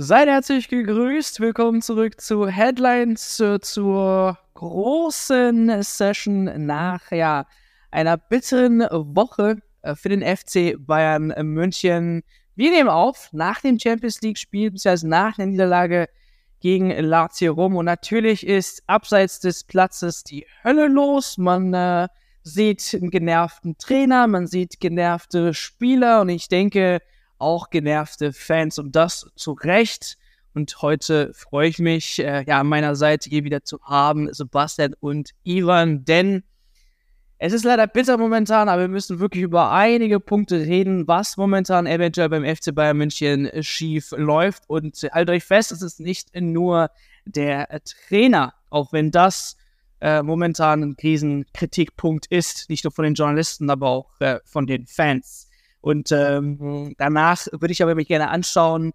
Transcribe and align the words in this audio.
Seid 0.00 0.28
herzlich 0.28 0.68
gegrüßt. 0.68 1.40
Willkommen 1.40 1.82
zurück 1.82 2.20
zu 2.20 2.46
Headlines, 2.46 3.40
äh, 3.40 3.58
zur 3.58 4.38
großen 4.54 5.82
Session 5.82 6.66
nach 6.66 7.10
ja, 7.10 7.46
einer 7.90 8.16
bitteren 8.16 8.82
Woche 8.92 9.56
äh, 9.82 9.96
für 9.96 10.08
den 10.10 10.22
FC 10.22 10.76
Bayern 10.78 11.34
München. 11.42 12.22
Wir 12.54 12.70
nehmen 12.70 12.88
auf 12.88 13.30
nach 13.32 13.60
dem 13.60 13.80
Champions 13.80 14.20
League-Spiel, 14.20 14.70
beziehungsweise 14.70 15.08
nach 15.08 15.34
der 15.34 15.46
Niederlage 15.46 16.08
gegen 16.60 16.90
Lazio 16.90 17.54
Rom. 17.54 17.74
Und 17.74 17.86
natürlich 17.86 18.46
ist 18.46 18.84
abseits 18.86 19.40
des 19.40 19.64
Platzes 19.64 20.22
die 20.22 20.46
Hölle 20.62 20.86
los. 20.86 21.38
Man 21.38 21.74
äh, 21.74 22.06
sieht 22.44 22.94
einen 22.94 23.10
genervten 23.10 23.76
Trainer, 23.78 24.28
man 24.28 24.46
sieht 24.46 24.78
genervte 24.78 25.54
Spieler 25.54 26.20
und 26.20 26.28
ich 26.28 26.46
denke, 26.46 27.00
auch 27.38 27.70
genervte 27.70 28.32
Fans 28.32 28.78
und 28.78 28.94
das 28.96 29.30
zu 29.36 29.52
Recht. 29.52 30.18
Und 30.54 30.82
heute 30.82 31.32
freue 31.34 31.68
ich 31.68 31.78
mich, 31.78 32.18
äh, 32.18 32.44
ja, 32.46 32.60
an 32.60 32.66
meiner 32.66 32.96
Seite 32.96 33.30
hier 33.30 33.44
wieder 33.44 33.64
zu 33.64 33.80
haben, 33.82 34.32
Sebastian 34.32 34.94
und 35.00 35.30
Ivan, 35.44 36.04
denn 36.04 36.42
es 37.40 37.52
ist 37.52 37.64
leider 37.64 37.86
bitter 37.86 38.18
momentan, 38.18 38.68
aber 38.68 38.82
wir 38.82 38.88
müssen 38.88 39.20
wirklich 39.20 39.44
über 39.44 39.70
einige 39.70 40.18
Punkte 40.18 40.58
reden, 40.58 41.06
was 41.06 41.36
momentan 41.36 41.86
eventuell 41.86 42.28
beim 42.28 42.44
FC 42.44 42.74
Bayern 42.74 42.96
München 42.96 43.48
schief 43.60 44.12
läuft. 44.16 44.64
Und 44.66 44.96
haltet 45.12 45.36
euch 45.36 45.44
fest, 45.44 45.70
es 45.70 45.80
ist 45.80 46.00
nicht 46.00 46.34
nur 46.34 46.90
der 47.26 47.68
Trainer, 47.84 48.54
auch 48.70 48.92
wenn 48.92 49.12
das 49.12 49.56
äh, 50.00 50.20
momentan 50.20 50.82
ein 50.82 50.96
Krisenkritikpunkt 50.96 52.26
ist, 52.26 52.68
nicht 52.70 52.82
nur 52.82 52.92
von 52.92 53.04
den 53.04 53.14
Journalisten, 53.14 53.70
aber 53.70 53.88
auch 53.88 54.20
äh, 54.20 54.40
von 54.44 54.66
den 54.66 54.88
Fans. 54.88 55.47
Und 55.80 56.10
ähm, 56.12 56.94
danach 56.98 57.46
würde 57.52 57.72
ich 57.72 57.82
aber 57.82 57.94
mich 57.94 58.08
gerne 58.08 58.30
anschauen, 58.30 58.92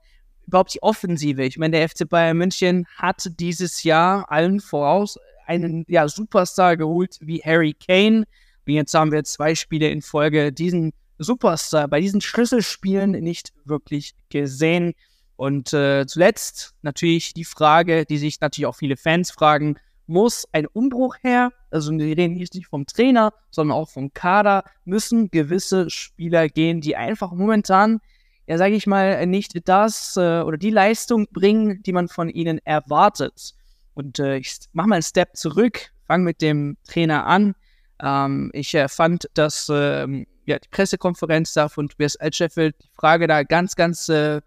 überhaupt 0.47 0.73
die 0.73 0.83
Offensive. 0.83 1.43
Ich 1.43 1.57
meine, 1.57 1.77
der 1.77 1.89
FC 1.89 2.07
Bayern 2.07 2.37
München 2.37 2.85
hat 2.97 3.29
dieses 3.39 3.83
Jahr 3.83 4.29
allen 4.31 4.59
voraus 4.59 5.17
einen 5.45 5.85
ja, 5.87 6.07
Superstar 6.07 6.77
geholt 6.77 7.17
wie 7.21 7.41
Harry 7.43 7.73
Kane. 7.73 8.25
Und 8.65 8.73
jetzt 8.73 8.93
haben 8.93 9.11
wir 9.11 9.23
zwei 9.23 9.55
Spiele 9.55 9.89
in 9.89 10.01
Folge 10.01 10.51
diesen 10.51 10.93
Superstar 11.19 11.87
bei 11.87 12.01
diesen 12.01 12.21
Schlüsselspielen 12.21 13.11
nicht 13.11 13.53
wirklich 13.65 14.13
gesehen. 14.29 14.93
Und 15.35 15.73
äh, 15.73 16.05
zuletzt 16.05 16.73
natürlich 16.81 17.33
die 17.33 17.45
Frage, 17.45 18.05
die 18.05 18.17
sich 18.17 18.39
natürlich 18.39 18.67
auch 18.67 18.75
viele 18.75 18.97
Fans 18.97 19.31
fragen, 19.31 19.77
muss 20.05 20.45
ein 20.51 20.67
Umbruch 20.67 21.15
her. 21.21 21.51
Also 21.73 21.91
wir 21.91 22.17
reden 22.17 22.35
hier 22.35 22.47
nicht 22.53 22.67
vom 22.67 22.85
Trainer, 22.85 23.33
sondern 23.49 23.77
auch 23.77 23.89
vom 23.89 24.13
Kader. 24.13 24.63
Müssen 24.85 25.31
gewisse 25.31 25.89
Spieler 25.89 26.47
gehen, 26.47 26.81
die 26.81 26.95
einfach 26.95 27.31
momentan, 27.31 27.99
ja 28.47 28.57
sage 28.57 28.75
ich 28.75 28.87
mal, 28.87 29.25
nicht 29.25 29.67
das 29.67 30.15
äh, 30.17 30.41
oder 30.41 30.57
die 30.57 30.69
Leistung 30.69 31.27
bringen, 31.31 31.81
die 31.83 31.93
man 31.93 32.07
von 32.07 32.29
ihnen 32.29 32.59
erwartet. 32.65 33.53
Und 33.93 34.19
äh, 34.19 34.37
ich 34.37 34.57
mache 34.73 34.87
mal 34.87 34.95
einen 34.95 35.03
Step 35.03 35.35
zurück, 35.35 35.91
fange 36.05 36.25
mit 36.25 36.41
dem 36.41 36.77
Trainer 36.87 37.25
an. 37.25 37.55
Ähm, 38.01 38.51
ich 38.53 38.73
äh, 38.75 38.87
fand, 38.87 39.29
dass 39.33 39.69
ähm, 39.71 40.27
ja, 40.45 40.59
die 40.59 40.69
Pressekonferenz 40.69 41.53
da 41.53 41.69
von 41.69 41.89
Tobias 41.89 42.15
Altscheffel 42.17 42.73
die 42.73 42.89
Frage 42.93 43.27
da 43.27 43.43
ganz, 43.43 43.75
ganz 43.75 44.09
äh, 44.09 44.41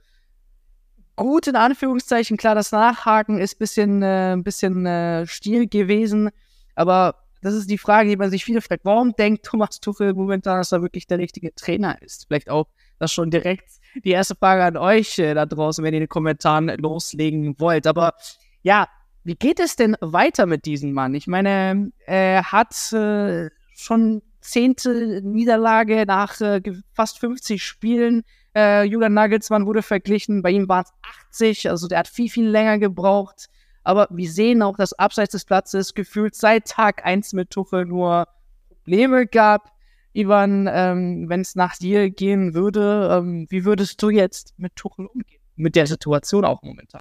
gut 1.17 1.47
in 1.47 1.57
Anführungszeichen. 1.57 2.37
Klar, 2.37 2.55
das 2.55 2.73
Nachhaken 2.73 3.39
ist 3.39 3.55
ein 3.55 3.59
bisschen, 3.59 4.03
äh, 4.03 4.37
bisschen 4.39 4.87
äh, 4.87 5.27
stiel 5.27 5.67
gewesen, 5.67 6.31
aber 6.77 7.17
das 7.43 7.55
ist 7.55 7.71
die 7.71 7.79
Frage, 7.79 8.09
die 8.09 8.17
man 8.17 8.31
sich 8.31 8.45
viele 8.45 8.61
fragt. 8.61 8.85
Warum 8.85 9.13
denkt 9.13 9.45
Thomas 9.45 9.81
Tuchel 9.81 10.15
momentan, 10.15 10.59
dass 10.59 10.73
er 10.73 10.83
wirklich 10.83 11.07
der 11.07 11.19
richtige 11.19 11.55
Trainer 11.55 12.01
ist? 12.03 12.27
Vielleicht 12.27 12.51
auch 12.51 12.67
das 12.99 13.13
schon 13.13 13.31
direkt 13.31 13.69
die 14.05 14.11
erste 14.11 14.35
Frage 14.35 14.65
an 14.65 14.77
euch 14.77 15.19
äh, 15.19 15.35
da 15.35 15.47
draußen, 15.47 15.85
wenn 15.85 15.95
ihr 15.95 15.99
in 15.99 16.05
den 16.05 16.09
Kommentaren 16.09 16.69
loslegen 16.79 17.59
wollt. 17.59 17.87
Aber 17.87 18.15
ja, 18.63 18.89
wie 19.25 19.35
geht 19.35 19.61
es 19.61 19.77
denn 19.77 19.97
weiter 20.01 20.47
mit 20.47 20.65
diesem 20.65 20.93
Mann? 20.93 21.15
Ich 21.15 21.27
meine, 21.27 21.91
er 22.07 22.53
hat 22.53 22.93
äh, 22.93 23.51
schon 23.75 24.23
zehnte 24.41 25.21
Niederlage 25.23 26.05
nach 26.07 26.41
äh, 26.41 26.63
fast 26.95 27.19
50 27.19 27.63
Spielen 27.63 28.23
äh, 28.57 28.85
Julian 28.85 29.13
Nagelsmann 29.13 29.67
wurde 29.67 29.83
verglichen, 29.83 30.41
bei 30.41 30.51
ihm 30.51 30.67
waren 30.67 30.85
es 30.85 30.93
80, 31.29 31.69
also 31.69 31.89
der 31.89 31.99
hat 31.99 32.09
viel, 32.09 32.31
viel 32.31 32.49
länger 32.49 32.79
gebraucht. 32.79 33.49
Aber 33.87 34.09
wir 34.11 34.29
sehen 34.29 34.63
auch, 34.63 34.77
dass 34.77 34.95
abseits 34.95 35.31
des 35.31 35.45
Platzes 35.45 35.95
gefühlt 35.95 36.35
seit 36.35 36.67
Tag 36.67 37.07
1 37.07 37.35
mit 37.35 37.51
Tuchel 37.51 37.85
nur 37.85 38.27
Probleme 38.69 39.29
gab. 39.29 39.71
Ivan, 40.13 40.69
ähm, 40.69 41.29
wenn 41.29 41.43
es 41.43 41.55
nach 41.55 41.77
dir 41.77 42.11
gehen 42.11 42.53
würde, 42.53 43.09
ähm, 43.13 43.47
wie 43.49 43.65
würdest 43.65 44.03
du 44.03 44.11
jetzt 44.11 44.59
mit 44.59 44.75
Tuchel 44.75 45.07
umgehen? 45.07 45.41
Mit 45.55 45.77
der 45.77 45.87
Situation 45.87 46.45
auch 46.45 46.63
momentan. 46.63 47.01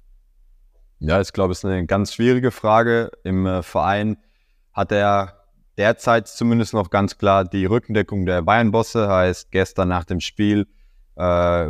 Ja, 1.00 1.20
ich 1.20 1.32
glaube, 1.32 1.50
es 1.50 1.58
ist 1.58 1.64
eine 1.64 1.86
ganz 1.86 2.14
schwierige 2.14 2.52
Frage. 2.52 3.10
Im 3.24 3.46
äh, 3.46 3.64
Verein 3.64 4.18
hat 4.72 4.92
er 4.92 5.44
derzeit 5.76 6.28
zumindest 6.28 6.72
noch 6.72 6.90
ganz 6.90 7.18
klar 7.18 7.44
die 7.44 7.66
Rückendeckung 7.66 8.26
der 8.26 8.42
Bayern-Bosse. 8.42 9.08
Heißt, 9.08 9.50
gestern 9.50 9.88
nach 9.88 10.04
dem 10.04 10.20
Spiel 10.20 10.68
äh, 11.16 11.66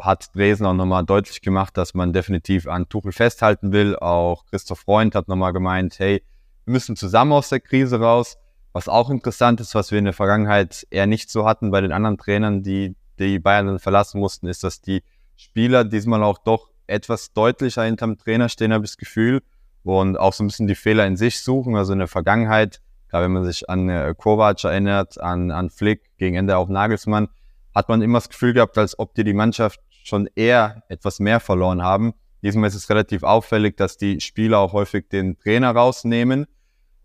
hat 0.00 0.34
Dresden 0.34 0.66
auch 0.66 0.74
nochmal 0.74 1.04
deutlich 1.04 1.40
gemacht, 1.40 1.76
dass 1.76 1.94
man 1.94 2.12
definitiv 2.12 2.66
an 2.66 2.88
Tuchel 2.88 3.12
festhalten 3.12 3.72
will. 3.72 3.96
Auch 3.96 4.46
Christoph 4.46 4.80
Freund 4.80 5.14
hat 5.14 5.28
nochmal 5.28 5.52
gemeint, 5.52 5.98
hey, 5.98 6.22
wir 6.64 6.72
müssen 6.72 6.96
zusammen 6.96 7.32
aus 7.32 7.48
der 7.48 7.60
Krise 7.60 8.00
raus. 8.00 8.36
Was 8.72 8.88
auch 8.88 9.10
interessant 9.10 9.60
ist, 9.60 9.74
was 9.74 9.90
wir 9.90 9.98
in 9.98 10.04
der 10.04 10.14
Vergangenheit 10.14 10.86
eher 10.90 11.06
nicht 11.06 11.30
so 11.30 11.46
hatten 11.46 11.70
bei 11.70 11.80
den 11.80 11.92
anderen 11.92 12.18
Trainern, 12.18 12.62
die 12.62 12.94
die 13.18 13.38
Bayern 13.38 13.66
dann 13.66 13.78
verlassen 13.78 14.20
mussten, 14.20 14.46
ist, 14.46 14.62
dass 14.62 14.80
die 14.80 15.02
Spieler 15.36 15.84
diesmal 15.84 16.22
auch 16.22 16.38
doch 16.38 16.68
etwas 16.86 17.32
deutlicher 17.32 17.84
hinterm 17.84 18.18
Trainer 18.18 18.48
stehen, 18.48 18.72
habe 18.72 18.84
ich 18.84 18.92
das 18.92 18.98
Gefühl, 18.98 19.42
und 19.84 20.18
auch 20.18 20.32
so 20.32 20.44
ein 20.44 20.48
bisschen 20.48 20.66
die 20.66 20.74
Fehler 20.74 21.06
in 21.06 21.16
sich 21.16 21.40
suchen. 21.40 21.76
Also 21.76 21.92
in 21.92 21.98
der 21.98 22.08
Vergangenheit, 22.08 22.80
gerade 23.08 23.24
wenn 23.24 23.32
man 23.32 23.44
sich 23.44 23.68
an 23.70 23.88
äh, 23.88 24.14
Kovac 24.16 24.64
erinnert, 24.64 25.20
an, 25.20 25.50
an 25.50 25.70
Flick, 25.70 26.16
gegen 26.18 26.36
Ende 26.36 26.56
auch 26.56 26.68
Nagelsmann, 26.68 27.28
hat 27.74 27.88
man 27.88 28.02
immer 28.02 28.18
das 28.18 28.28
Gefühl 28.28 28.52
gehabt, 28.52 28.76
als 28.76 28.98
ob 28.98 29.14
die 29.14 29.24
die 29.24 29.34
Mannschaft 29.34 29.80
schon 30.08 30.28
eher 30.34 30.82
etwas 30.88 31.20
mehr 31.20 31.40
verloren 31.40 31.82
haben. 31.82 32.14
Diesmal 32.42 32.68
ist 32.68 32.74
es 32.74 32.88
relativ 32.88 33.22
auffällig, 33.22 33.76
dass 33.76 33.96
die 33.96 34.20
Spieler 34.20 34.58
auch 34.58 34.72
häufig 34.72 35.08
den 35.08 35.38
Trainer 35.38 35.70
rausnehmen. 35.72 36.46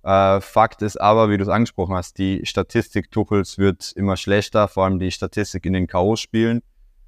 Äh, 0.03 0.41
Fakt 0.41 0.81
ist 0.81 0.99
aber, 0.99 1.29
wie 1.29 1.37
du 1.37 1.43
es 1.43 1.49
angesprochen 1.49 1.95
hast, 1.95 2.17
die 2.17 2.45
Statistik 2.45 3.09
Tuchels 3.11 3.57
wird 3.57 3.91
immer 3.93 4.17
schlechter, 4.17 4.67
vor 4.67 4.85
allem 4.85 4.99
die 4.99 5.11
Statistik 5.11 5.65
in 5.65 5.73
den 5.73 5.87
K.O.-Spielen. 5.87 6.61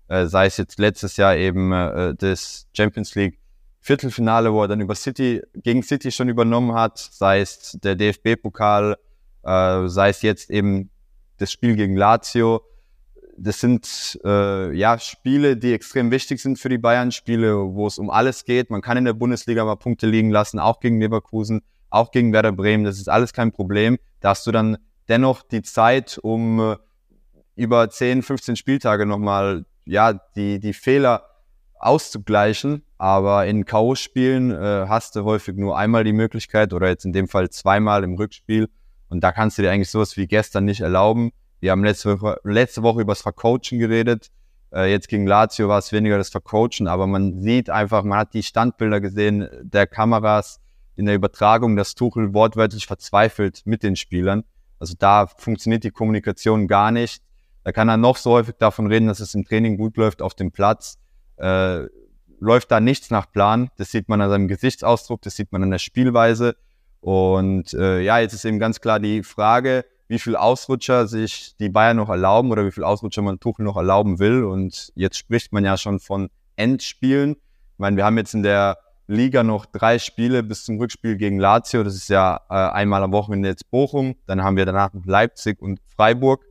Äh, 0.07 0.27
sei 0.27 0.45
es 0.45 0.57
jetzt 0.57 0.79
letztes 0.79 1.17
Jahr 1.17 1.35
eben 1.35 1.71
äh, 1.71 2.15
das 2.15 2.67
Champions 2.73 3.15
League 3.15 3.39
Viertelfinale, 3.79 4.51
wo 4.51 4.63
er 4.63 4.67
dann 4.67 4.81
über 4.81 4.95
City, 4.95 5.43
gegen 5.53 5.83
City 5.83 6.11
schon 6.11 6.27
übernommen 6.27 6.73
hat, 6.73 6.97
sei 6.97 7.41
es 7.41 7.77
der 7.83 7.95
DFB-Pokal, 7.95 8.97
äh, 9.43 9.87
sei 9.87 10.09
es 10.09 10.23
jetzt 10.23 10.49
eben 10.49 10.89
das 11.37 11.51
Spiel 11.51 11.75
gegen 11.75 11.95
Lazio 11.95 12.63
das 13.37 13.59
sind 13.59 14.19
äh, 14.23 14.73
ja 14.73 14.97
Spiele, 14.99 15.57
die 15.57 15.73
extrem 15.73 16.11
wichtig 16.11 16.41
sind 16.41 16.57
für 16.57 16.69
die 16.69 16.77
Bayern, 16.77 17.11
Spiele, 17.11 17.55
wo 17.73 17.87
es 17.87 17.97
um 17.97 18.09
alles 18.09 18.45
geht. 18.45 18.69
Man 18.69 18.81
kann 18.81 18.97
in 18.97 19.05
der 19.05 19.13
Bundesliga 19.13 19.65
mal 19.65 19.75
Punkte 19.75 20.07
liegen 20.07 20.29
lassen, 20.29 20.59
auch 20.59 20.79
gegen 20.79 20.99
Leverkusen, 20.99 21.61
auch 21.89 22.11
gegen 22.11 22.33
Werder 22.33 22.51
Bremen. 22.51 22.83
Das 22.83 22.97
ist 22.97 23.09
alles 23.09 23.33
kein 23.33 23.51
Problem. 23.51 23.97
Da 24.21 24.29
hast 24.29 24.47
du 24.47 24.51
dann 24.51 24.77
dennoch 25.07 25.43
die 25.43 25.61
Zeit, 25.61 26.17
um 26.21 26.59
äh, 26.59 26.77
über 27.55 27.89
10, 27.89 28.21
15 28.21 28.55
Spieltage 28.55 29.05
nochmal 29.05 29.65
ja 29.85 30.13
die 30.35 30.59
die 30.59 30.73
Fehler 30.73 31.23
auszugleichen. 31.79 32.83
Aber 32.97 33.45
in 33.45 33.65
K.O.-Spielen 33.65 34.51
äh, 34.51 34.87
hast 34.87 35.15
du 35.15 35.23
häufig 35.25 35.55
nur 35.55 35.77
einmal 35.77 36.03
die 36.03 36.13
Möglichkeit 36.13 36.73
oder 36.73 36.87
jetzt 36.87 37.05
in 37.05 37.13
dem 37.13 37.27
Fall 37.27 37.49
zweimal 37.49 38.03
im 38.03 38.15
Rückspiel. 38.15 38.69
Und 39.09 39.23
da 39.23 39.31
kannst 39.31 39.57
du 39.57 39.61
dir 39.61 39.71
eigentlich 39.71 39.91
sowas 39.91 40.17
wie 40.17 40.27
gestern 40.27 40.65
nicht 40.65 40.81
erlauben. 40.81 41.31
Wir 41.65 41.71
haben 41.71 41.83
letzte 41.83 42.21
Woche, 42.21 42.39
letzte 42.43 42.83
Woche 42.83 43.01
über 43.01 43.13
das 43.13 43.23
Vercoachen 43.23 43.79
geredet. 43.79 44.29
Äh, 44.71 44.91
jetzt 44.91 45.07
gegen 45.07 45.25
Lazio 45.25 45.67
war 45.67 45.79
es 45.79 45.91
weniger 45.91 46.15
das 46.15 46.29
Vercoachen, 46.29 46.87
aber 46.87 47.07
man 47.07 47.41
sieht 47.41 47.71
einfach, 47.71 48.03
man 48.03 48.19
hat 48.19 48.35
die 48.35 48.43
Standbilder 48.43 49.01
gesehen 49.01 49.49
der 49.63 49.87
Kameras 49.87 50.59
in 50.95 51.07
der 51.07 51.15
Übertragung, 51.15 51.75
dass 51.75 51.95
Tuchel 51.95 52.35
wortwörtlich 52.35 52.85
verzweifelt 52.85 53.63
mit 53.65 53.81
den 53.81 53.95
Spielern. 53.95 54.43
Also 54.77 54.93
da 54.99 55.25
funktioniert 55.25 55.83
die 55.83 55.89
Kommunikation 55.89 56.67
gar 56.67 56.91
nicht. 56.91 57.23
Da 57.63 57.71
kann 57.71 57.89
er 57.89 57.97
noch 57.97 58.17
so 58.17 58.33
häufig 58.33 58.57
davon 58.59 58.85
reden, 58.85 59.07
dass 59.07 59.19
es 59.19 59.33
im 59.33 59.43
Training 59.43 59.75
gut 59.77 59.97
läuft 59.97 60.21
auf 60.21 60.35
dem 60.35 60.51
Platz. 60.51 60.99
Äh, 61.37 61.85
läuft 62.39 62.69
da 62.69 62.79
nichts 62.79 63.09
nach 63.09 63.31
Plan. 63.31 63.71
Das 63.77 63.89
sieht 63.89 64.07
man 64.07 64.21
an 64.21 64.29
seinem 64.29 64.47
Gesichtsausdruck, 64.47 65.23
das 65.23 65.35
sieht 65.35 65.51
man 65.51 65.63
an 65.63 65.71
der 65.71 65.79
Spielweise. 65.79 66.57
Und 67.01 67.73
äh, 67.73 68.01
ja, 68.01 68.19
jetzt 68.19 68.33
ist 68.33 68.45
eben 68.45 68.59
ganz 68.59 68.81
klar 68.81 68.99
die 68.99 69.23
Frage, 69.23 69.83
wie 70.07 70.19
viel 70.19 70.35
Ausrutscher 70.35 71.07
sich 71.07 71.55
die 71.59 71.69
Bayern 71.69 71.97
noch 71.97 72.09
erlauben 72.09 72.51
oder 72.51 72.65
wie 72.65 72.71
viel 72.71 72.83
Ausrutscher 72.83 73.21
man 73.21 73.39
Tuchel 73.39 73.65
noch 73.65 73.77
erlauben 73.77 74.19
will. 74.19 74.43
Und 74.43 74.91
jetzt 74.95 75.17
spricht 75.17 75.51
man 75.51 75.65
ja 75.65 75.77
schon 75.77 75.99
von 75.99 76.29
Endspielen. 76.55 77.31
Ich 77.33 77.79
meine, 77.79 77.97
wir 77.97 78.05
haben 78.05 78.17
jetzt 78.17 78.33
in 78.33 78.43
der 78.43 78.77
Liga 79.07 79.43
noch 79.43 79.65
drei 79.65 79.99
Spiele 79.99 80.43
bis 80.43 80.65
zum 80.65 80.77
Rückspiel 80.77 81.17
gegen 81.17 81.39
Lazio. 81.39 81.83
Das 81.83 81.95
ist 81.95 82.09
ja 82.09 82.41
äh, 82.49 82.53
einmal 82.53 83.03
am 83.03 83.11
Wochenende 83.11 83.49
jetzt 83.49 83.69
Bochum. 83.69 84.15
Dann 84.25 84.43
haben 84.43 84.57
wir 84.57 84.65
danach 84.65 84.93
noch 84.93 85.05
Leipzig 85.05 85.61
und 85.61 85.79
Freiburg. 85.95 86.43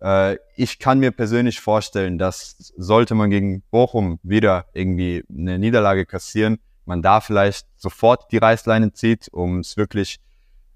Äh, 0.00 0.36
ich 0.56 0.78
kann 0.78 0.98
mir 0.98 1.12
persönlich 1.12 1.60
vorstellen, 1.60 2.18
dass 2.18 2.72
sollte 2.76 3.14
man 3.14 3.30
gegen 3.30 3.62
Bochum 3.70 4.18
wieder 4.22 4.66
irgendwie 4.72 5.24
eine 5.30 5.58
Niederlage 5.58 6.06
kassieren, 6.06 6.58
man 6.84 7.02
da 7.02 7.20
vielleicht 7.20 7.66
sofort 7.76 8.32
die 8.32 8.38
Reißleine 8.38 8.92
zieht, 8.92 9.28
um 9.32 9.60
es 9.60 9.76
wirklich 9.76 10.20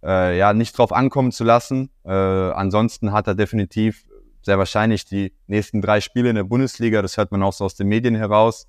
äh, 0.02 0.38
ja 0.38 0.52
nicht 0.52 0.76
drauf 0.76 0.92
ankommen 0.92 1.32
zu 1.32 1.44
lassen. 1.44 1.90
Äh, 2.04 2.10
ansonsten 2.10 3.12
hat 3.12 3.26
er 3.26 3.34
definitiv 3.34 4.04
sehr 4.42 4.58
wahrscheinlich 4.58 5.04
die 5.04 5.32
nächsten 5.46 5.80
drei 5.80 6.00
Spiele 6.00 6.30
in 6.30 6.36
der 6.36 6.44
Bundesliga, 6.44 7.00
das 7.00 7.16
hört 7.16 7.30
man 7.30 7.42
auch 7.42 7.52
so 7.52 7.64
aus 7.64 7.76
den 7.76 7.88
Medien 7.88 8.14
heraus, 8.14 8.66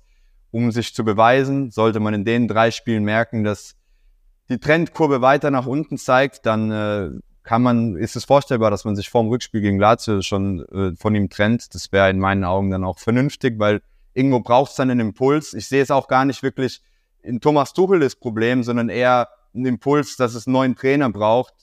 um 0.50 0.70
sich 0.70 0.94
zu 0.94 1.04
beweisen. 1.04 1.70
Sollte 1.70 2.00
man 2.00 2.14
in 2.14 2.24
den 2.24 2.46
drei 2.46 2.70
Spielen 2.70 3.04
merken, 3.04 3.42
dass 3.42 3.74
die 4.48 4.58
Trendkurve 4.58 5.20
weiter 5.20 5.50
nach 5.50 5.66
unten 5.66 5.98
zeigt, 5.98 6.46
dann 6.46 6.70
äh, 6.70 7.10
kann 7.42 7.62
man, 7.62 7.96
ist 7.96 8.16
es 8.16 8.24
vorstellbar, 8.24 8.70
dass 8.70 8.84
man 8.84 8.96
sich 8.96 9.10
vor 9.10 9.22
dem 9.22 9.28
Rückspiel 9.28 9.60
gegen 9.60 9.78
Lazio 9.78 10.22
schon 10.22 10.64
äh, 10.68 10.96
von 10.96 11.14
ihm 11.14 11.28
trennt. 11.28 11.74
Das 11.74 11.92
wäre 11.92 12.10
in 12.10 12.18
meinen 12.18 12.44
Augen 12.44 12.70
dann 12.70 12.84
auch 12.84 12.98
vernünftig, 12.98 13.58
weil 13.58 13.82
irgendwo 14.12 14.40
braucht 14.40 14.70
es 14.70 14.76
dann 14.76 14.90
einen 14.90 15.08
Impuls. 15.08 15.54
Ich 15.54 15.68
sehe 15.68 15.82
es 15.82 15.90
auch 15.90 16.08
gar 16.08 16.24
nicht 16.24 16.42
wirklich 16.42 16.82
in 17.22 17.40
Thomas 17.40 17.72
Tuchel 17.72 18.00
das 18.00 18.16
Problem, 18.16 18.62
sondern 18.62 18.88
eher 18.88 19.28
einen 19.54 19.66
Impuls, 19.66 20.16
dass 20.16 20.34
es 20.34 20.46
einen 20.46 20.54
neuen 20.54 20.76
Trainer 20.76 21.10
braucht, 21.10 21.54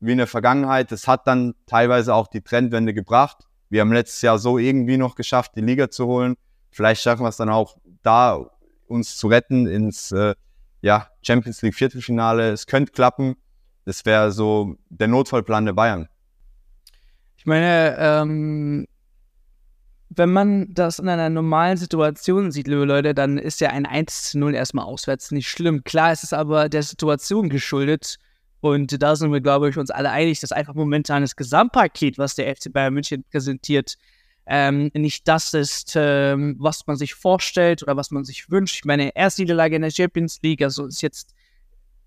wie 0.00 0.12
in 0.12 0.18
der 0.18 0.26
Vergangenheit. 0.26 0.92
Das 0.92 1.06
hat 1.06 1.26
dann 1.26 1.54
teilweise 1.66 2.14
auch 2.14 2.28
die 2.28 2.42
Trendwende 2.42 2.94
gebracht. 2.94 3.44
Wir 3.68 3.82
haben 3.82 3.92
letztes 3.92 4.22
Jahr 4.22 4.38
so 4.38 4.58
irgendwie 4.58 4.96
noch 4.96 5.14
geschafft, 5.14 5.52
die 5.56 5.60
Liga 5.60 5.90
zu 5.90 6.06
holen. 6.06 6.36
Vielleicht 6.70 7.02
schaffen 7.02 7.22
wir 7.22 7.28
es 7.28 7.36
dann 7.36 7.48
auch 7.50 7.76
da, 8.02 8.46
uns 8.86 9.16
zu 9.16 9.28
retten 9.28 9.66
ins 9.66 10.12
äh, 10.12 10.34
ja, 10.82 11.08
Champions 11.22 11.62
League 11.62 11.74
Viertelfinale. 11.74 12.50
Es 12.50 12.66
könnte 12.66 12.92
klappen. 12.92 13.36
Das 13.84 14.04
wäre 14.04 14.32
so 14.32 14.76
der 14.88 15.08
Notfallplan 15.08 15.66
der 15.66 15.72
Bayern. 15.72 16.08
Ich 17.36 17.46
meine, 17.46 17.96
ähm, 17.98 18.86
wenn 20.10 20.32
man 20.32 20.74
das 20.74 20.98
in 20.98 21.08
einer 21.08 21.30
normalen 21.30 21.76
Situation 21.76 22.50
sieht, 22.50 22.66
liebe 22.66 22.84
Leute, 22.84 23.14
dann 23.14 23.38
ist 23.38 23.60
ja 23.60 23.70
ein 23.70 23.86
1 23.86 24.30
zu 24.30 24.38
0 24.38 24.54
erstmal 24.54 24.84
auswärts 24.84 25.30
nicht 25.30 25.48
schlimm. 25.48 25.84
Klar 25.84 26.12
ist 26.12 26.24
es 26.24 26.32
aber 26.32 26.68
der 26.68 26.82
Situation 26.82 27.48
geschuldet. 27.48 28.16
Und 28.60 29.00
da 29.00 29.16
sind 29.16 29.32
wir, 29.32 29.40
glaube 29.40 29.70
ich, 29.70 29.78
uns 29.78 29.90
alle 29.90 30.10
einig, 30.10 30.40
dass 30.40 30.52
einfach 30.52 30.74
momentan 30.74 31.22
das 31.22 31.36
Gesamtpaket, 31.36 32.18
was 32.18 32.34
der 32.34 32.54
FC 32.54 32.72
Bayern 32.72 32.92
München 32.92 33.24
präsentiert, 33.30 33.96
ähm, 34.46 34.90
nicht 34.94 35.28
das 35.28 35.54
ist, 35.54 35.94
ähm, 35.94 36.56
was 36.58 36.86
man 36.88 36.96
sich 36.96 37.14
vorstellt 37.14 37.82
oder 37.84 37.96
was 37.96 38.10
man 38.10 38.24
sich 38.24 38.50
wünscht. 38.50 38.76
Ich 38.76 38.84
meine, 38.84 39.14
erste 39.14 39.42
Niederlage 39.42 39.76
in 39.76 39.82
der 39.82 39.92
Champions 39.92 40.40
League, 40.42 40.60
also 40.60 40.86
ist 40.86 41.02
jetzt 41.02 41.34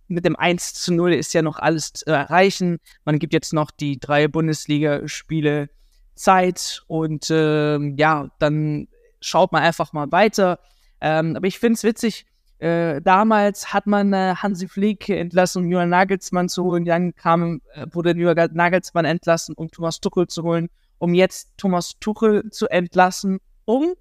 mit 0.10 0.26
dem 0.26 0.36
1 0.36 0.74
zu 0.74 0.94
0 0.94 1.14
ist 1.14 1.34
ja 1.34 1.42
noch 1.42 1.58
alles 1.58 1.94
zu 1.94 2.06
erreichen. 2.08 2.80
Man 3.06 3.18
gibt 3.18 3.34
jetzt 3.34 3.54
noch 3.54 3.72
die 3.72 3.98
drei 3.98 4.28
Bundesligaspiele 4.28 5.70
Zeit 6.16 6.84
und 6.88 7.28
ähm, 7.30 7.96
ja, 7.98 8.30
dann 8.40 8.88
schaut 9.20 9.52
man 9.52 9.64
einfach 9.64 9.94
mal 9.94 10.12
weiter. 10.12 10.60
Ähm, 11.02 11.36
aber 11.36 11.48
ich 11.48 11.60
finde 11.60 11.74
es 11.74 11.84
witzig, 11.84 12.26
äh, 12.60 13.02
damals 13.02 13.74
hat 13.74 13.88
man 13.88 14.14
äh, 14.14 14.36
Hansi 14.38 14.68
Flick 14.68 15.10
entlassen, 15.10 15.64
um 15.64 15.70
Julian 15.70 15.90
Nagelsmann 15.90 16.48
zu 16.48 16.64
holen. 16.64 16.86
Dann 16.86 17.14
kam, 17.14 17.62
äh, 17.74 17.88
wurde 17.92 18.12
Julian 18.12 18.50
Nagelsmann 18.54 19.06
entlassen, 19.06 19.54
um 19.56 19.70
Thomas 19.70 20.00
Tuchel 20.00 20.28
zu 20.28 20.44
holen, 20.44 20.70
um 20.98 21.14
jetzt 21.14 21.50
Thomas 21.58 22.00
Tuchel 22.00 22.50
zu 22.52 22.68
entlassen, 22.70 23.40
um 23.66 23.96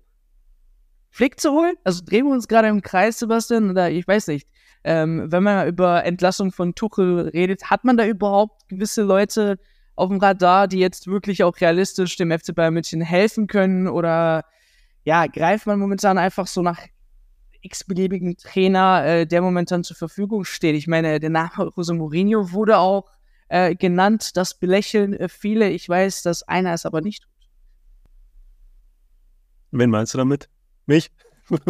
Flick 1.10 1.40
zu 1.40 1.50
holen. 1.50 1.74
Also 1.82 2.04
drehen 2.04 2.26
wir 2.26 2.32
uns 2.32 2.46
gerade 2.46 2.68
im 2.68 2.82
Kreis, 2.82 3.18
Sebastian, 3.18 3.70
oder 3.70 3.90
ich 3.90 4.06
weiß 4.06 4.28
nicht. 4.28 4.46
Ähm, 4.84 5.30
wenn 5.30 5.42
man 5.42 5.68
über 5.68 6.04
Entlassung 6.04 6.52
von 6.52 6.74
Tuchel 6.74 7.30
redet, 7.30 7.70
hat 7.70 7.84
man 7.84 7.96
da 7.96 8.06
überhaupt 8.06 8.68
gewisse 8.68 9.02
Leute 9.02 9.58
auf 9.94 10.08
dem 10.08 10.18
Radar, 10.18 10.68
die 10.68 10.78
jetzt 10.78 11.06
wirklich 11.06 11.44
auch 11.44 11.60
realistisch 11.60 12.16
dem 12.16 12.30
FC 12.30 12.54
Bayern 12.54 12.74
München 12.74 13.00
helfen 13.00 13.46
können? 13.46 13.88
Oder 13.88 14.44
ja, 15.04 15.26
greift 15.26 15.66
man 15.66 15.78
momentan 15.78 16.18
einfach 16.18 16.46
so 16.46 16.62
nach 16.62 16.78
x-beliebigen 17.60 18.36
Trainer, 18.36 19.04
äh, 19.04 19.26
der 19.26 19.42
momentan 19.42 19.84
zur 19.84 19.96
Verfügung 19.96 20.44
steht? 20.44 20.74
Ich 20.74 20.86
meine, 20.86 21.20
der 21.20 21.30
Name 21.30 21.50
Jose 21.76 21.94
Mourinho 21.94 22.52
wurde 22.52 22.78
auch 22.78 23.10
äh, 23.48 23.74
genannt, 23.74 24.36
das 24.36 24.54
belächeln 24.54 25.14
äh, 25.14 25.28
viele. 25.28 25.68
Ich 25.68 25.88
weiß, 25.88 26.22
dass 26.22 26.42
einer 26.42 26.72
es 26.72 26.86
aber 26.86 27.00
nicht 27.00 27.22
tut. 27.22 27.30
Wen 29.72 29.90
meinst 29.90 30.14
du 30.14 30.18
damit? 30.18 30.48
Mich? 30.86 31.10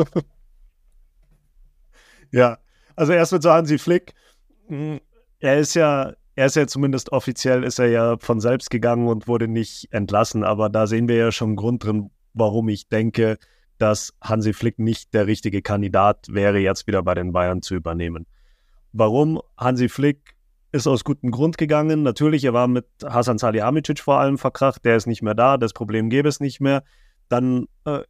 ja, 2.31 2.59
also 2.97 3.13
erst 3.13 3.33
mit 3.33 3.43
so 3.43 3.51
Hansi 3.51 3.79
Flick. 3.79 4.15
Hm, 4.67 5.01
er 5.39 5.59
ist 5.59 5.75
ja 5.75 6.15
er 6.35 6.47
ist 6.47 6.57
ja 6.57 6.67
zumindest 6.67 7.13
offiziell, 7.13 7.65
ist 7.65 7.79
er 7.79 7.89
ja 7.89 8.17
von 8.19 8.41
selbst 8.41 8.71
gegangen 8.71 9.07
und 9.07 9.29
wurde 9.29 9.49
nicht 9.49 9.93
entlassen. 9.93 10.45
Aber 10.45 10.71
da 10.71 10.87
sehen 10.87 11.09
wir 11.09 11.17
ja 11.17 11.33
schon 11.33 11.51
einen 11.51 11.57
Grund 11.57 11.85
drin, 11.85 12.11
warum 12.33 12.69
ich 12.69 12.89
denke, 12.89 13.39
dass 13.79 14.15
Hansi 14.23 14.53
Flick 14.53 14.79
nicht 14.79 15.13
der 15.13 15.27
richtige 15.27 15.61
Kandidat 15.61 16.27
wäre, 16.31 16.59
jetzt 16.59 16.87
wieder 16.87 17.03
bei 17.03 17.15
den 17.15 17.33
Bayern 17.33 17.63
zu 17.63 17.75
übernehmen. 17.75 18.27
Warum? 18.93 19.41
Hansi 19.57 19.89
Flick 19.89 20.37
ist 20.71 20.87
aus 20.87 21.05
gutem 21.05 21.31
Grund 21.31 21.59
gegangen. 21.59 22.03
Natürlich, 22.03 22.45
er 22.45 22.55
war 22.55 22.67
mit 22.67 22.87
Hasan 23.05 23.39
Salihamidzic 23.39 24.01
vor 24.01 24.19
allem 24.19 24.39
verkracht. 24.39 24.85
Der 24.85 24.97
ist 24.97 25.07
nicht 25.07 25.23
mehr 25.23 25.35
da. 25.35 25.59
Das 25.59 25.75
Problem 25.75 26.09
gäbe 26.09 26.29
es 26.29 26.41
nicht 26.41 26.61
mehr. 26.61 26.83
Dann 27.29 27.67
äh, 27.85 28.01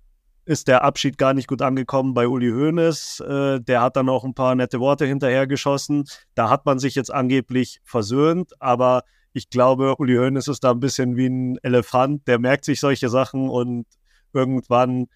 ist 0.44 0.68
der 0.68 0.82
Abschied 0.82 1.18
gar 1.18 1.34
nicht 1.34 1.46
gut 1.46 1.62
angekommen 1.62 2.14
bei 2.14 2.26
Uli 2.26 2.50
Hoeneß. 2.50 3.20
Äh, 3.20 3.60
der 3.60 3.80
hat 3.80 3.96
dann 3.96 4.08
auch 4.08 4.24
ein 4.24 4.34
paar 4.34 4.54
nette 4.54 4.80
Worte 4.80 5.06
hinterhergeschossen. 5.06 6.04
Da 6.34 6.50
hat 6.50 6.66
man 6.66 6.78
sich 6.78 6.94
jetzt 6.94 7.12
angeblich 7.12 7.80
versöhnt, 7.84 8.52
aber 8.60 9.02
ich 9.32 9.50
glaube, 9.50 9.94
Uli 9.98 10.16
Hoeneß 10.16 10.48
ist 10.48 10.64
da 10.64 10.72
ein 10.72 10.80
bisschen 10.80 11.16
wie 11.16 11.26
ein 11.26 11.58
Elefant. 11.62 12.26
Der 12.26 12.38
merkt 12.38 12.64
sich 12.64 12.80
solche 12.80 13.08
Sachen 13.08 13.48
und 13.48 13.86
irgendwann 14.32 15.06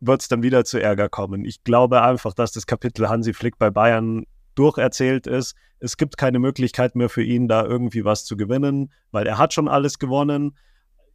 wird 0.00 0.22
es 0.22 0.28
dann 0.28 0.42
wieder 0.42 0.64
zu 0.64 0.80
Ärger 0.80 1.08
kommen. 1.08 1.44
Ich 1.44 1.64
glaube 1.64 2.02
einfach, 2.02 2.34
dass 2.34 2.52
das 2.52 2.66
Kapitel 2.66 3.08
Hansi 3.08 3.32
Flick 3.32 3.58
bei 3.58 3.70
Bayern 3.70 4.24
durcherzählt 4.54 5.26
ist. 5.26 5.54
Es 5.78 5.96
gibt 5.96 6.16
keine 6.16 6.38
Möglichkeit 6.38 6.94
mehr 6.94 7.08
für 7.08 7.22
ihn, 7.22 7.48
da 7.48 7.64
irgendwie 7.64 8.04
was 8.04 8.24
zu 8.24 8.36
gewinnen, 8.36 8.92
weil 9.10 9.26
er 9.26 9.38
hat 9.38 9.52
schon 9.52 9.68
alles 9.68 9.98
gewonnen 9.98 10.56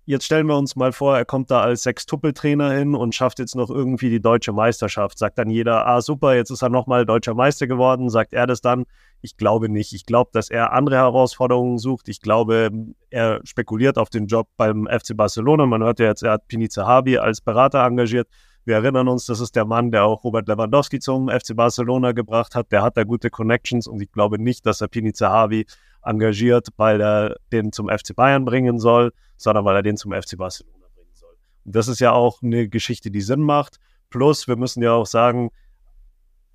jetzt 0.06 0.26
stellen 0.26 0.48
wir 0.48 0.58
uns 0.58 0.76
mal 0.76 0.92
vor, 0.92 1.18
er 1.18 1.26
kommt 1.26 1.52
da 1.52 1.62
als 1.62 1.84
Sechstuppeltrainer 1.84 2.72
hin 2.72 2.96
und 2.96 3.16
schafft 3.16 3.40
jetzt 3.40 3.56
noch 3.56 3.70
irgendwie 3.70 4.10
die 4.10 4.22
deutsche 4.22 4.52
Meisterschaft. 4.52 5.18
Sagt 5.18 5.38
dann 5.38 5.50
jeder, 5.50 5.88
ah 5.88 6.02
super, 6.02 6.36
jetzt 6.36 6.50
ist 6.50 6.62
er 6.62 6.70
nochmal 6.70 7.06
deutscher 7.06 7.34
Meister 7.34 7.68
geworden. 7.68 8.10
Sagt 8.10 8.34
er 8.34 8.48
das 8.48 8.62
dann? 8.62 8.86
Ich 9.22 9.38
glaube 9.38 9.70
nicht. 9.70 9.94
Ich 9.94 10.06
glaube, 10.06 10.32
dass 10.34 10.50
er 10.50 10.74
andere 10.74 10.96
Herausforderungen 10.96 11.78
sucht. 11.78 12.10
Ich 12.10 12.22
glaube, 12.22 12.72
er 13.10 13.42
spekuliert 13.44 13.98
auf 13.98 14.10
den 14.10 14.28
Job 14.28 14.48
beim 14.58 14.88
FC 14.88 15.16
Barcelona. 15.16 15.66
Man 15.66 15.84
hört 15.84 16.00
ja 16.00 16.08
jetzt, 16.08 16.24
er 16.24 16.34
hat 16.34 16.48
Pini 16.48 16.70
Zahavi 16.70 17.18
als 17.18 17.42
Berater 17.42 17.86
engagiert. 17.86 18.28
Wir 18.64 18.76
erinnern 18.76 19.08
uns, 19.08 19.26
das 19.26 19.40
ist 19.40 19.56
der 19.56 19.66
Mann, 19.66 19.90
der 19.90 20.06
auch 20.06 20.24
Robert 20.24 20.48
Lewandowski 20.48 21.00
zum 21.00 21.30
FC 21.30 21.56
Barcelona 21.56 22.12
gebracht 22.12 22.54
hat. 22.54 22.72
Der 22.72 22.84
hat 22.84 22.96
da 22.96 23.04
gute 23.04 23.32
Connections 23.32 23.88
und 23.88 24.02
ich 24.02 24.12
glaube 24.12 24.40
nicht, 24.40 24.66
dass 24.68 24.82
er 24.82 24.88
Pini 24.88 25.14
Zahavi 25.14 25.66
engagiert, 26.04 26.70
weil 26.78 27.02
er 27.02 27.36
den 27.52 27.72
zum 27.72 27.90
FC 27.90 28.16
Bayern 28.16 28.46
bringen 28.46 28.80
soll, 28.80 29.12
sondern 29.38 29.66
weil 29.66 29.76
er 29.76 29.84
den 29.84 29.98
zum 29.98 30.12
FC 30.12 30.38
Barcelona 30.38 30.88
bringen 30.96 31.14
soll. 31.14 31.34
Und 31.66 31.76
das 31.76 31.88
ist 31.88 32.00
ja 32.00 32.12
auch 32.12 32.42
eine 32.42 32.68
Geschichte, 32.68 33.12
die 33.12 33.22
Sinn 33.22 33.42
macht. 33.42 33.78
Plus, 34.10 34.48
wir 34.48 34.56
müssen 34.56 34.84
ja 34.84 34.94
auch 34.94 35.06
sagen, 35.06 35.52